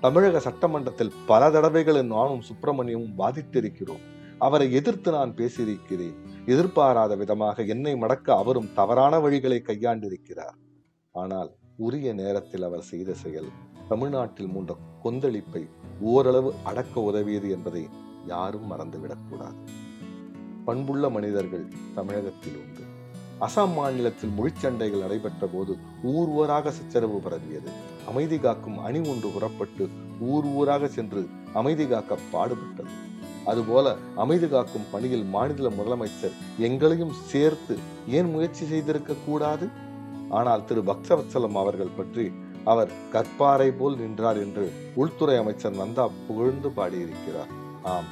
தமிழக 0.00 0.40
சட்டமன்றத்தில் 0.40 1.12
பல 1.26 1.50
தடவைகள் 1.50 2.02
நானும் 2.04 2.42
சுப்பிரமணியமும் 2.42 3.16
பாதித்திருக்கிறோம் 3.18 4.04
அவரை 4.38 4.72
எதிர்த்து 4.72 5.10
நான் 5.12 5.34
பேசியிருக்கிறேன். 5.34 6.16
எதிர்பாராத 6.46 7.16
விதமாக 7.16 7.62
என்னை 7.62 7.96
மடக்க 7.96 8.36
அவரும் 8.36 8.72
தவறான 8.74 9.18
வழிகளை 9.18 9.58
கையாண்டிருக்கிறார். 9.62 10.56
ஆனால் 11.10 11.50
உரிய 11.76 12.12
நேரத்தில் 12.12 12.62
அவர் 12.62 12.82
செய்த 12.82 13.14
செயல் 13.14 13.48
தமிழ்நாட்டில் 13.88 14.48
மூண்ட 14.48 14.76
கொந்தளிப்பை 15.04 15.68
ஓரளவு 16.00 16.54
அடக்க 16.64 17.00
உதவியது 17.00 17.50
என்பதை 17.50 17.88
யாரும் 18.26 18.70
மறந்துவிடக்கூடாது. 18.72 19.58
பண்புள்ள 20.64 21.08
மனிதர்கள் 21.08 21.66
தமிழகத்தில் 21.94 22.56
உண்டு. 22.56 22.84
அசாம் 23.40 23.74
மாநிலத்தில் 23.74 24.32
மொழிச்சண்டைகள் 24.38 25.00
நடைபெற்ற 25.00 25.46
போது 25.46 25.76
ஊர் 26.02 26.28
ஊராக 26.28 26.70
சச்சரவு 26.70 27.18
பரவியது. 27.18 27.70
அமைதி 28.08 28.38
காக்கும் 28.38 28.78
அணி 28.78 29.08
ஒன்று 29.08 29.28
புறப்பட்டு 29.28 29.88
ஊர் 30.20 30.44
ஊராக 30.44 30.88
சென்று 30.88 31.28
அமைதி 31.52 31.86
காக்க 31.86 32.18
பாடுபட்டது. 32.32 32.94
அதுபோல 33.44 33.96
அமைதி 34.16 34.48
காக்கும் 34.48 34.88
பணியில் 34.92 35.24
மாநில 35.24 35.68
முதலமைச்சர் 35.68 36.36
எங்களையும் 36.58 37.12
சேர்த்து 37.12 37.78
ஏன் 38.08 38.30
முயற்சி 38.30 38.66
செய்திருக்க 38.66 39.14
கூடாது 39.26 39.68
ஆனால் 40.30 40.64
திரு 40.64 40.80
பக்தவத்சலம் 40.80 41.52
அவர்கள் 41.52 41.96
பற்றி 41.96 42.32
அவர் 42.72 42.92
கற்பாறை 43.12 43.68
போல் 43.78 43.98
நின்றார் 44.02 44.38
என்று 44.44 44.64
உள்துறை 44.94 45.36
அமைச்சர் 45.36 45.78
நந்தா 45.80 46.04
புகழ்ந்து 46.28 46.68
பாடியிருக்கிறார். 46.78 47.52
ஆம் 47.92 48.08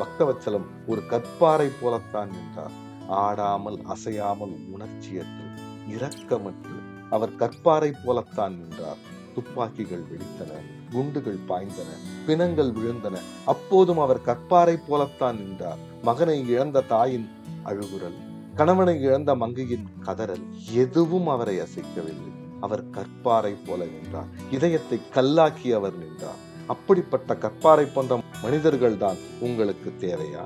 பக்தவச்சலம் 0.00 0.66
ஒரு 0.86 1.02
கற்பாறை 1.10 1.68
போலத்தான் 1.80 2.30
நின்றார். 2.36 2.76
ஆடாமல் 3.22 3.78
அசையாமல் 3.94 4.54
உணர்ச்சியற்று 4.74 5.46
இரக்கமற்று 5.94 6.76
அவர் 7.10 7.32
கற்பாறை 7.42 7.90
போலத்தான் 8.04 8.54
நின்றார். 8.60 9.00
துப்பாக்கிகள் 9.34 10.04
வெடித்தன 10.10 10.60
குண்டுகள் 10.92 11.38
பாய்ந்தன 11.48 11.90
பிணங்கள் 12.26 12.72
விழுந்தன. 12.78 13.16
அப்போதும் 13.44 13.98
அவர் 13.98 14.24
கற்பாறை 14.26 14.76
போலத்தான் 14.88 15.38
நின்றார். 15.42 15.80
மகனை 16.02 16.38
இழந்த 16.48 16.84
தாயின் 16.92 17.28
அழுகுரல் 17.64 18.18
கணவனை 18.54 18.94
இழந்த 19.00 19.30
மங்கையின் 19.34 19.86
கதறல் 20.06 20.46
எதுவும் 20.84 21.28
அவரை 21.34 21.56
அசைக்கவில்லை. 21.60 22.31
அவர் 22.62 22.82
கற்பாறை 22.90 23.54
போல 23.66 23.80
நின்றார். 23.94 24.30
இதயத்தை 24.50 24.98
கல்லாக்கி 25.14 25.70
அவர் 25.74 25.96
நின்றார். 25.98 26.40
அப்படிப்பட்ட 26.66 27.34
கற்பாறை 27.34 27.86
போன்ற 27.94 28.20
மனிதர்கள் 28.42 28.96
தான் 28.96 29.20
உங்களுக்கு 29.40 29.92
தேவையா? 30.00 30.44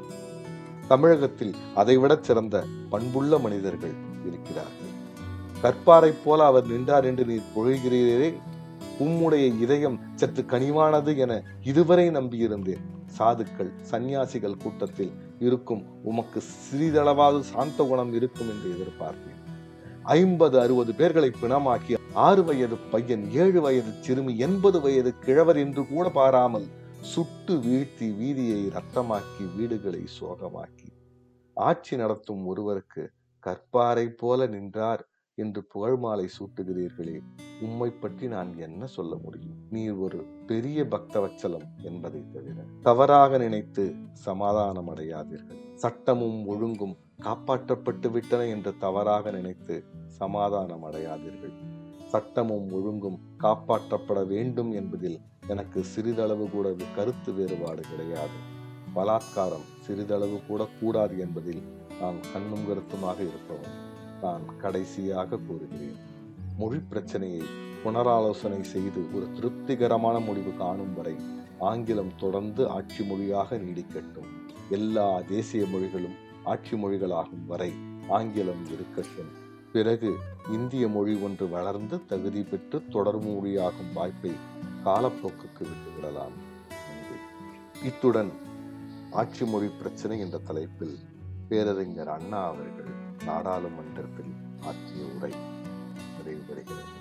தமிழகத்தில் 0.88 1.54
அதைவிட 1.74 2.12
சிறந்த 2.20 2.56
பண்புள்ள 2.90 3.38
மனிதர்கள் 3.38 3.94
இருக்கிறார்கள். 4.28 4.92
கற்பாறை 5.62 6.12
போல 6.24 6.44
அவர் 6.44 6.66
நின்றார் 6.66 7.04
என்று 7.04 7.24
நீர் 7.24 7.52
பொழுகிறீரே 7.56 8.30
உம்முடைய 9.00 9.46
இதயம் 9.60 9.98
சற்று 10.14 10.42
கனிவானது 10.42 11.12
என 11.16 11.32
இதுவரை 11.62 12.06
நம்பியிருந்தேன். 12.08 12.84
சாதுக்கள் 13.18 13.72
சந்நியாசிகள் 13.82 14.60
கூட்டத்தில் 14.62 15.12
இருக்கும் 15.38 15.82
உமக்கு 16.02 16.42
சிறிதளவாவது 16.64 17.40
சாந்த 17.52 17.84
குணம் 17.84 18.12
இருக்கும் 18.12 18.50
என்று 18.52 18.68
எதிர்பார்த்தேன். 18.76 19.40
ஐம்பது 20.02 20.56
அறுபது 20.60 20.92
பேர்களை 20.92 21.30
பிணமாக்கி 21.42 21.92
ஆறு 22.16 22.44
வயது 22.44 22.76
பையன் 22.76 23.30
ஏழு 23.30 23.60
வயது 23.60 23.90
சிறுமி 24.00 24.38
எண்பது 24.38 24.80
வயது 24.80 25.18
கிழவர் 25.18 25.56
என்று 25.56 25.88
கூட 25.88 26.10
பாராமல் 26.10 26.66
சுட்டு 27.00 27.54
வீழ்த்தி 27.54 28.06
வீதியை 28.20 28.60
ரத்தமாக்கி 28.68 29.56
வீடுகளை 29.56 30.04
சோகமாக்கி. 30.20 30.88
ஆட்சி 31.54 31.96
நடத்தும் 31.96 32.46
ஒருவருக்கு 32.46 33.10
கற்பாறை 33.42 34.08
போல 34.08 34.46
நின்றார் 34.46 35.08
என்று 35.34 35.64
புகழ் 35.64 35.96
மாலை 35.96 36.28
சூட்டுகிறீர்களே 36.38 37.20
உம்மை 37.60 37.90
பற்றி 37.90 38.28
நான் 38.28 38.58
என்ன 38.58 38.86
சொல்ல 38.86 39.16
முடியும்? 39.16 39.56
நீர் 39.70 39.92
ஒரு 39.92 40.24
பெரிய 40.46 40.84
பக்தவச்சலம் 40.84 41.66
என்பதை 41.82 42.24
தவிர 42.32 42.64
தவறாக 42.82 43.38
நினைத்து 43.38 43.94
சமாதானம் 44.12 44.94
அடையாதீர்கள் 44.94 45.74
சட்டமும் 45.74 46.46
ஒழுங்கும் 46.46 46.96
காப்பாற்றப்பட்டு 47.22 48.10
விட்டன 48.10 48.46
என்று 48.46 48.78
தவறாக 48.78 49.30
நினைத்து 49.30 49.84
சமாதானம் 50.06 50.84
அடையாதீர்கள் 50.84 51.84
சட்டமும் 52.06 52.68
ஒழுங்கும் 52.72 53.18
காப்பாற்றப்பட 53.42 54.26
வேண்டும் 54.26 54.72
என்பதில் 54.72 55.18
எனக்கு 55.46 55.84
சிறிதளவு 55.84 56.50
கூட 56.50 56.74
கருத்து 56.96 57.32
வேறுபாடு 57.32 57.82
கிடையாது. 57.90 58.38
பலாத்காரம் 58.94 59.66
சிறிதளவு 59.80 60.40
கூட 60.48 60.68
கூடாது 60.80 61.18
என்பதில் 61.18 61.62
நான் 62.00 62.18
கண்ணும் 62.32 62.66
கருத்துமாக 62.68 63.18
இருப்பவன் 63.22 63.74
நான் 64.22 64.44
கடைசியாக 64.58 65.38
கூறுகிறேன். 65.38 65.96
மொழி 66.58 66.78
பிரச்சனையை 66.78 67.42
புனராலோசனை 67.82 68.62
செய்து 68.62 69.00
ஒரு 69.14 69.26
திருப்திகரமான 69.32 70.18
முடிவு 70.18 70.52
காணும் 70.58 70.94
வரை 70.94 71.16
ஆங்கிலம் 71.58 72.14
தொடர்ந்து 72.16 72.68
ஆட்சி 72.68 73.04
மொழியாக 73.04 73.56
நீடிக்கட்டும். 73.56 74.30
எல்லா 74.70 75.20
தேசிய 75.20 75.64
மொழிகளும் 75.64 76.16
ஆட்சி 76.44 76.76
மொழிகளாகும் 76.76 77.44
வரை 77.46 77.72
ஆங்கிலம் 78.08 78.64
இருக்கட்டும். 78.66 79.32
பிறகு 79.76 80.10
இந்திய 80.52 80.84
மொழி 80.88 81.14
ஒன்று 81.22 81.46
வளர்ந்து 81.48 81.96
தகுதி 82.06 82.42
பெற்று 82.42 82.78
தொடர் 82.90 83.18
மொழியாகும் 83.24 83.90
வாய்ப்பை 83.94 84.32
காலப்போக்குக்கு 84.84 85.62
விட்டுவிடலாம் 85.64 86.36
இத்துடன் 87.82 88.30
ஆட்சி 89.12 89.44
மொழி 89.44 89.68
பிரச்சனை 89.80 90.16
என்ற 90.20 90.38
தலைப்பில் 90.38 90.96
பேரறிஞர் 91.48 92.12
அண்ணா 92.14 92.40
அவர்கள் 92.46 92.92
நாடாளுமன்றத்தில் 93.24 94.32
ஆற்றிய 94.62 95.04
உரை 95.14 95.32
நிறைவு 96.14 96.42
பெறுகிறது 96.48 96.94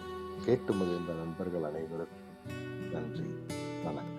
கேட்டு 0.46 0.74
மகிழ்ந்த 0.74 1.14
நண்பர்கள் 1.14 1.68
அனைவருக்கும் 1.70 2.22
நன்றி 2.94 3.28
வணக்கம். 3.86 4.15